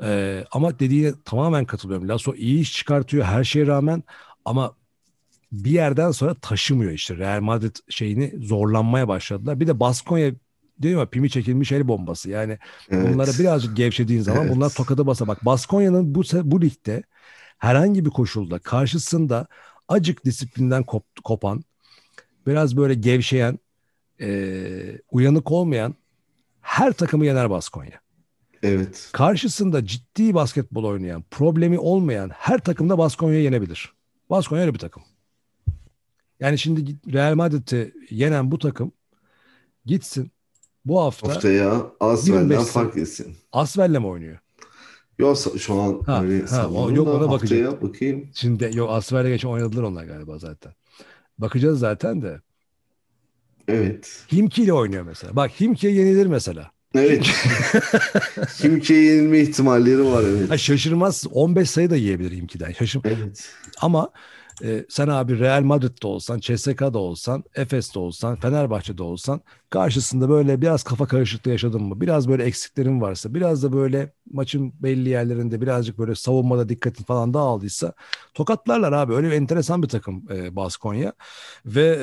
[0.04, 2.10] Ee, ama dediğine tamamen katılıyorum.
[2.10, 4.04] Lasso iyi iş çıkartıyor her şeye rağmen
[4.46, 4.76] ama
[5.52, 7.18] bir yerden sonra taşımıyor işte.
[7.18, 9.60] Real Madrid şeyini zorlanmaya başladılar.
[9.60, 10.32] Bir de Baskonya
[10.82, 12.30] diyor ya pimi çekilmiş el bombası.
[12.30, 12.58] Yani
[12.90, 13.14] Evet.
[13.14, 14.56] Bunlara birazcık gevşediğin zaman Evet.
[14.56, 15.28] bunlar tokadı basa.
[15.28, 17.04] Bak Baskonya'nın bu, bu ligde
[17.58, 19.48] herhangi bir koşulda karşısında
[19.88, 21.64] acık disiplinden kop- kopan,
[22.48, 23.60] biraz böyle gevşeyen,
[24.22, 25.96] e, uyanık olmayan
[26.62, 28.02] her takımı yener Baskonya.
[28.64, 29.10] Evet.
[29.12, 33.94] Karşısında ciddi basketbol oynayan, problemi olmayan her takımda Baskonya'yı yenebilir.
[34.30, 35.04] Baskonya öyle bir takım.
[36.40, 38.92] Yani şimdi Real Madrid'i yenen bu takım
[39.86, 40.32] gitsin
[40.86, 43.36] bu hafta Haftaya Asvel'den 25 fark etsin.
[43.52, 44.38] Asvel'le mi oynuyor?
[45.20, 47.82] Yoksa şu an Ha, öyle ha, o- yok, ona bakacağım.
[47.82, 48.30] bakayım.
[48.34, 50.74] Şimdi yok Asfer'le geçen oynadılar onlar galiba zaten.
[51.38, 52.42] Bakacağız zaten de.
[53.68, 54.26] Evet.
[54.32, 55.36] Himki ile oynuyor mesela.
[55.36, 56.72] Bak Himki'ye yenilir mesela.
[56.96, 57.26] Evet.
[58.58, 60.50] Kimki'ye yenilme ihtimalleri var evet.
[60.50, 62.72] Ha, şaşırmaz 15 sayı da yiyebilir Himki'den.
[62.72, 63.02] Şaşır.
[63.06, 63.50] Evet.
[63.82, 64.10] Ama
[64.64, 70.84] e, sen abi Real Madrid'de olsan, CSK'da olsan, Efes'te olsan, Fenerbahçe'de olsan karşısında böyle biraz
[70.84, 72.02] kafa karışıklığı yaşadın mı?
[72.02, 77.34] Biraz böyle eksiklerin varsa, biraz da böyle maçın belli yerlerinde birazcık böyle savunmada dikkatin falan
[77.34, 77.94] dağıldıysa
[78.34, 79.14] tokatlarlar abi.
[79.14, 81.14] Öyle bir enteresan bir takım e, Baskonya.
[81.66, 82.00] Ve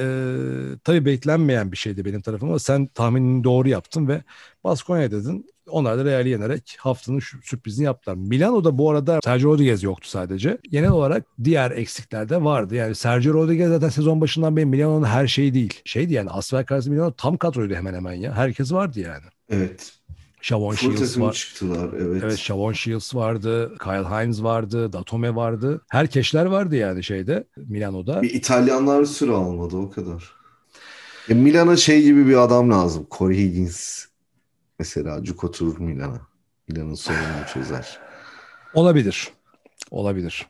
[0.75, 2.59] e, tabii beklenmeyen bir şeydi benim tarafıma.
[2.59, 4.23] Sen tahminini doğru yaptın ve
[4.65, 5.47] Baskonya dedin.
[5.71, 8.17] Onlar da Real'i yenerek haftanın şu sürprizini yaptılar.
[8.17, 10.59] Milano'da bu arada Sergio Rodriguez yoktu sadece.
[10.71, 12.75] Genel olarak diğer eksikler de vardı.
[12.75, 15.81] Yani Sergio Rodriguez zaten sezon başından beri Milano'nun her şeyi değil.
[15.85, 18.35] Şeydi yani Asfer karşısında Milano tam kadroydu hemen hemen ya.
[18.35, 19.25] Herkes vardı yani.
[19.51, 19.93] Evet.
[20.41, 21.33] Shavon Shields var.
[21.33, 22.23] çıktılar evet.
[22.25, 23.75] Evet Shavon Shields vardı.
[23.79, 24.93] Kyle Hines vardı.
[24.93, 25.81] Datome vardı.
[25.89, 28.23] Herkeşler vardı yani şeyde Milano'da.
[28.23, 30.33] Bir İtalyanlar süre almadı o kadar.
[31.29, 33.07] Ya Milan'a şey gibi bir adam lazım.
[33.11, 34.07] Corey Higgins
[34.79, 36.21] mesela cuk oturur Milan'a.
[36.69, 37.99] Milan'ın sorununu çözer.
[38.75, 39.29] Olabilir.
[39.91, 40.47] Olabilir.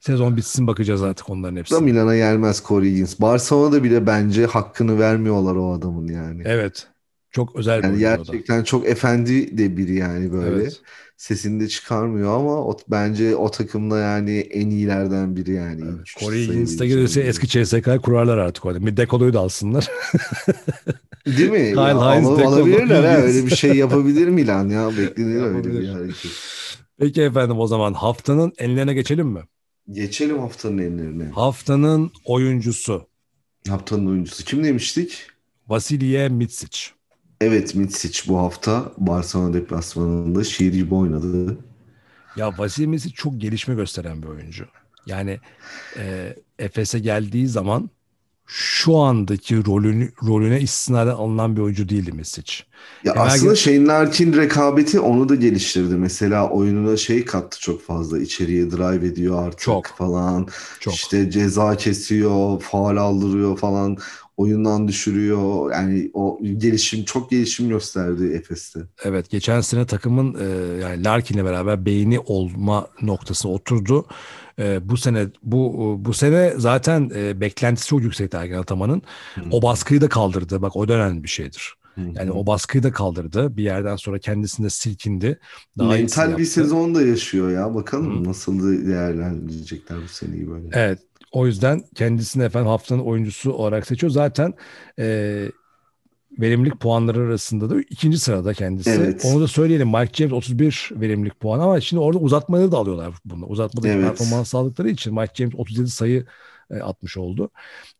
[0.00, 1.80] Sezon bitsin bakacağız artık onların Da hepsine.
[1.80, 3.20] Milan'a gelmez Corey Higgins.
[3.20, 6.42] Barcelona'da bile bence hakkını vermiyorlar o adamın yani.
[6.44, 6.88] Evet.
[7.30, 7.98] Çok özel bir Yani da.
[7.98, 10.62] gerçekten çok efendi de biri yani böyle.
[10.62, 10.80] Evet.
[11.16, 15.82] Sesini de çıkarmıyor ama o, bence o takımda yani en iyilerden biri yani.
[15.96, 16.06] Evet.
[16.18, 18.64] Corey sayabileceğim gelirse eski CSK'yı kurarlar artık.
[18.64, 19.88] Bir dekoloyu da alsınlar.
[21.26, 21.58] Değil mi?
[21.58, 23.18] Kyle Ya, Hines, al- alabilirler ha.
[23.18, 23.34] Higgins.
[23.36, 24.90] Öyle bir şey yapabilir Milan ya.
[24.98, 26.30] Beklenir öyle bir hareket.
[26.98, 29.40] Peki efendim o zaman haftanın enlerine geçelim mi?
[29.90, 31.24] Geçelim haftanın enlerine.
[31.24, 33.06] Haftanın oyuncusu
[33.68, 35.26] Haftanın oyuncusu kim demiştik?
[35.68, 36.78] Vasilije Mitsic.
[37.40, 41.58] Evet Mitsic bu hafta Barcelona deplasmanında şiir gibi oynadı.
[42.36, 44.64] Ya Mitsic çok gelişme gösteren bir oyuncu.
[45.06, 45.40] Yani
[45.96, 47.90] e, Efes'e geldiği zaman
[48.46, 52.52] şu andaki rolünü rolüne istinaden alınan bir oyuncu değildi Mitsic.
[53.04, 55.94] Ya Temel aslında Shane Larkin rekabeti onu da geliştirdi.
[55.94, 58.18] Mesela oyununa şey kattı çok fazla.
[58.18, 59.86] İçeriye drive ediyor artık Çok.
[59.86, 60.48] falan.
[60.80, 60.94] Çok.
[60.94, 63.96] İşte ceza kesiyor, faul aldırıyor falan.
[64.40, 65.72] Oyundan düşürüyor.
[65.72, 68.80] Yani o gelişim çok gelişim gösterdi Efes'te.
[69.04, 70.44] Evet geçen sene takımın e,
[70.82, 74.06] yani Larkin'le beraber beyni olma noktasına oturdu.
[74.58, 79.02] E, bu sene bu bu sene zaten e, beklentisi çok yüksekti Ergen Ataman'ın.
[79.50, 80.62] O baskıyı da kaldırdı.
[80.62, 81.74] Bak o da önemli bir şeydir.
[81.96, 83.56] Yani o baskıyı da kaldırdı.
[83.56, 85.40] Bir yerden sonra kendisinde silkindi.
[85.78, 86.46] Daha Mental bir yaptı.
[86.46, 87.74] sezon da yaşıyor ya.
[87.74, 88.28] Bakalım Hı.
[88.28, 90.68] nasıl değerlendirecekler bu seneyi böyle.
[90.72, 90.98] Evet.
[91.30, 94.10] O yüzden kendisini efendim haftanın oyuncusu olarak seçiyor.
[94.10, 94.54] Zaten
[94.98, 95.46] e,
[96.38, 98.90] verimlilik puanları arasında da ikinci sırada kendisi.
[98.90, 99.24] Evet.
[99.24, 99.88] Onu da söyleyelim.
[99.88, 103.46] Mike James 31 verimlilik puan ama şimdi orada uzatmaları da alıyorlar bunu.
[103.46, 104.18] Uzatmadaki Evet.
[104.18, 106.26] performans aldıkları için Mike James 37 sayı
[106.70, 107.50] e, atmış oldu.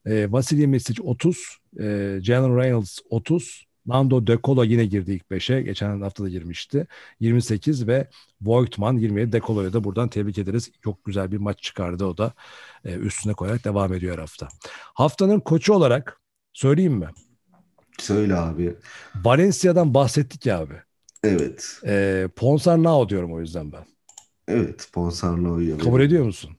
[0.07, 1.39] E, Vasilij Misic 30,
[1.81, 5.63] e, Jalen Reynolds 30, Nando De Colo yine girdi ilk 5'e.
[5.63, 6.87] Geçen hafta da girmişti.
[7.21, 8.09] 28 ve
[8.43, 9.33] Voigtman 27.
[9.33, 10.71] De Colo'ya da buradan tebrik ederiz.
[10.85, 12.33] Çok güzel bir maç çıkardı o da.
[12.85, 14.49] E, üstüne koyarak devam ediyor her hafta.
[14.95, 16.21] Haftanın koçu olarak
[16.53, 17.09] söyleyeyim mi?
[17.99, 18.75] Söyle abi.
[19.25, 20.75] Valencia'dan bahsettik ya abi.
[21.25, 21.81] Evet.
[21.87, 23.85] E, Ponsarnau diyorum o yüzden ben.
[24.49, 24.89] Evet.
[24.93, 26.51] Ponsarno'yu Kabul ediyor musun?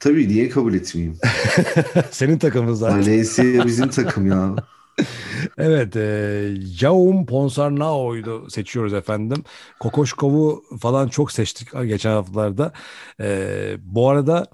[0.00, 1.18] Tabii niye kabul etmeyeyim?
[2.10, 3.00] Senin takımın zaten.
[3.00, 4.54] Valencia bizim takım ya.
[5.58, 9.44] Evet, e, Jaume Ponsarnau'yu seçiyoruz efendim.
[9.80, 12.72] Kokoşkov'u falan çok seçtik geçen haftalarda.
[13.20, 14.46] E, bu arada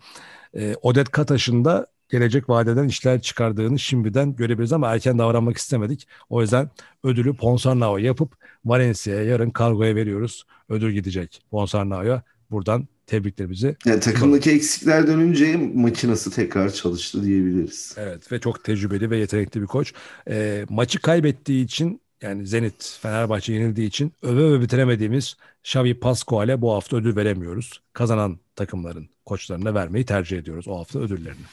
[0.55, 6.09] e, Odet Kataş'ın da gelecek vadeden işler çıkardığını şimdiden görebiliriz ama erken davranmak istemedik.
[6.31, 6.71] O yüzden
[7.05, 8.33] ödülü Ponsarnau'ya yapıp
[8.65, 10.45] Valencia'ya yarın kargoya veriyoruz.
[10.69, 12.23] Ödül gidecek Ponsarnau'ya.
[12.51, 17.95] Buradan tebriklerimizi Yani takımdaki eksikler dönünce makinası tekrar çalıştı diyebiliriz.
[17.97, 19.93] Evet ve çok tecrübeli ve yetenekli bir koç.
[20.31, 26.73] E, maçı kaybettiği için yani Zenit Fenerbahçe yenildiği için öve öve bitiremediğimiz Xavi Pascual'e bu
[26.73, 27.81] hafta ödül veremiyoruz.
[27.93, 31.45] Kazanan takımların koçlarına vermeyi tercih ediyoruz o hafta ödüllerini.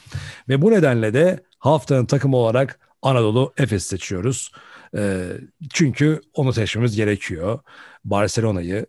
[0.50, 4.52] Ve bu nedenle de haftanın takımı olarak Anadolu Efes seçiyoruz.
[4.98, 5.28] E,
[5.70, 7.60] çünkü onu seçmemiz gerekiyor.
[8.06, 8.86] Barcelona'yı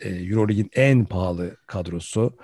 [0.00, 2.36] e, Euroleague'in en pahalı kadrosu,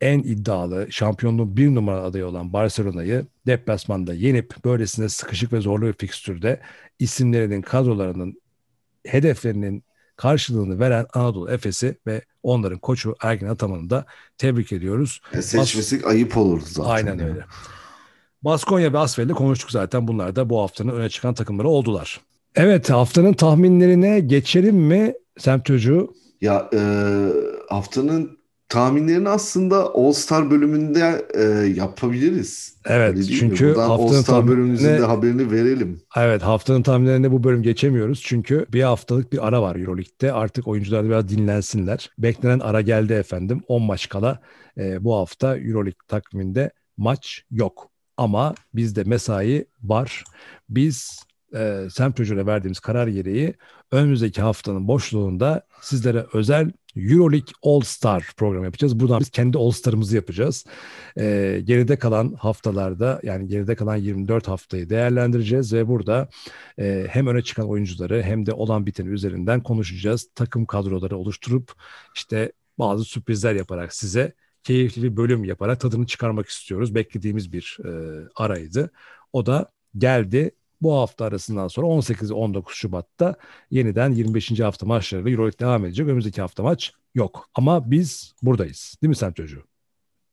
[0.00, 5.92] en iddialı şampiyonluğun bir numara adayı olan Barcelona'yı deplasmanda yenip böylesine sıkışık ve zorlu bir
[5.92, 6.60] fikstürde
[6.98, 8.42] isimlerinin kadrolarının
[9.06, 9.84] hedeflerinin
[10.16, 14.06] karşılığını veren Anadolu Efes'i ve onların koçu Ergin Ataman'ı da
[14.38, 15.20] tebrik ediyoruz.
[15.32, 16.90] Yani seçmesek ayıp olurdu zaten.
[16.90, 17.26] Aynen ya.
[17.26, 17.44] öyle.
[18.42, 20.08] Baskonya ve Asfel'de konuştuk zaten.
[20.08, 22.20] Bunlar da bu haftanın öne çıkan takımları oldular.
[22.54, 26.14] Evet haftanın tahminlerine geçelim mi Semt Çocuğu?
[26.44, 26.80] Ya e,
[27.68, 28.38] haftanın
[28.68, 32.76] tahminlerini aslında All Star bölümünde e, yapabiliriz.
[32.86, 33.36] Evet değil mi?
[33.36, 36.00] çünkü Buradan All haftanın Star bölümümüzün de haberini verelim.
[36.16, 38.22] Evet haftanın tahminlerinde bu bölüm geçemiyoruz.
[38.24, 40.32] Çünkü bir haftalık bir ara var Euroleague'de.
[40.32, 42.10] Artık oyuncular da biraz dinlensinler.
[42.18, 43.60] Beklenen ara geldi efendim.
[43.68, 44.40] 10 maç kala
[44.78, 47.90] e, bu hafta Euroleague takviminde maç yok.
[48.16, 50.24] Ama bizde mesai var.
[50.68, 51.24] Biz
[51.54, 53.54] e, Semt Çocuğu'na verdiğimiz karar gereği
[53.92, 59.00] önümüzdeki haftanın boşluğunda sizlere özel Euroleague All Star programı yapacağız.
[59.00, 60.64] Buradan biz kendi All Star'ımızı yapacağız.
[61.18, 66.28] E, geride kalan haftalarda yani geride kalan 24 haftayı değerlendireceğiz ve burada
[66.78, 70.28] e, hem öne çıkan oyuncuları hem de olan biteni üzerinden konuşacağız.
[70.34, 71.72] Takım kadroları oluşturup
[72.14, 74.32] işte bazı sürprizler yaparak size
[74.62, 76.94] keyifli bir bölüm yaparak tadını çıkarmak istiyoruz.
[76.94, 77.90] Beklediğimiz bir e,
[78.36, 78.90] araydı.
[79.32, 80.50] O da geldi.
[80.84, 83.34] Bu hafta arasından sonra 18-19 Şubat'ta
[83.70, 84.60] yeniden 25.
[84.60, 86.06] hafta maçlarıyla Euroleague devam edecek.
[86.06, 87.48] Önümüzdeki hafta maç yok.
[87.54, 88.96] Ama biz buradayız.
[89.02, 89.62] Değil mi sen çocuğu?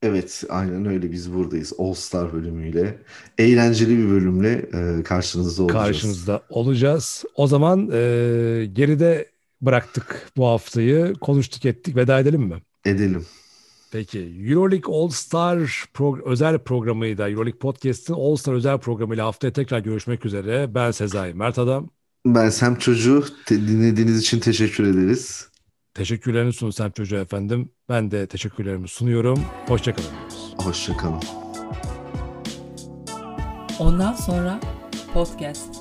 [0.02, 1.12] Evet, aynen öyle.
[1.12, 2.98] Biz buradayız All Star bölümüyle.
[3.38, 5.86] Eğlenceli bir bölümle e, karşınızda olacağız.
[5.86, 7.24] Karşınızda olacağız.
[7.34, 9.30] O zaman e, geride
[9.60, 11.14] bıraktık bu haftayı.
[11.20, 11.96] Konuştuk ettik.
[11.96, 12.62] Veda edelim mi?
[12.84, 13.26] Edelim.
[13.92, 15.58] Peki Euroleague All Star
[15.94, 20.74] pro- özel programıyla Euroleague Podcast'ın All Star özel programıyla haftaya tekrar görüşmek üzere.
[20.74, 21.88] Ben Sezai Mert Adam.
[22.26, 23.24] Ben Sem Çocuğu.
[23.46, 25.48] Te- dinlediğiniz için teşekkür ederiz.
[25.94, 27.68] Teşekkürlerini sunun Sem Çocuğu efendim.
[27.88, 29.40] Ben de teşekkürlerimi sunuyorum.
[29.68, 30.08] Hoşçakalın.
[30.56, 31.20] Hoşçakalın.
[33.78, 34.60] Ondan sonra
[35.14, 35.76] podcast.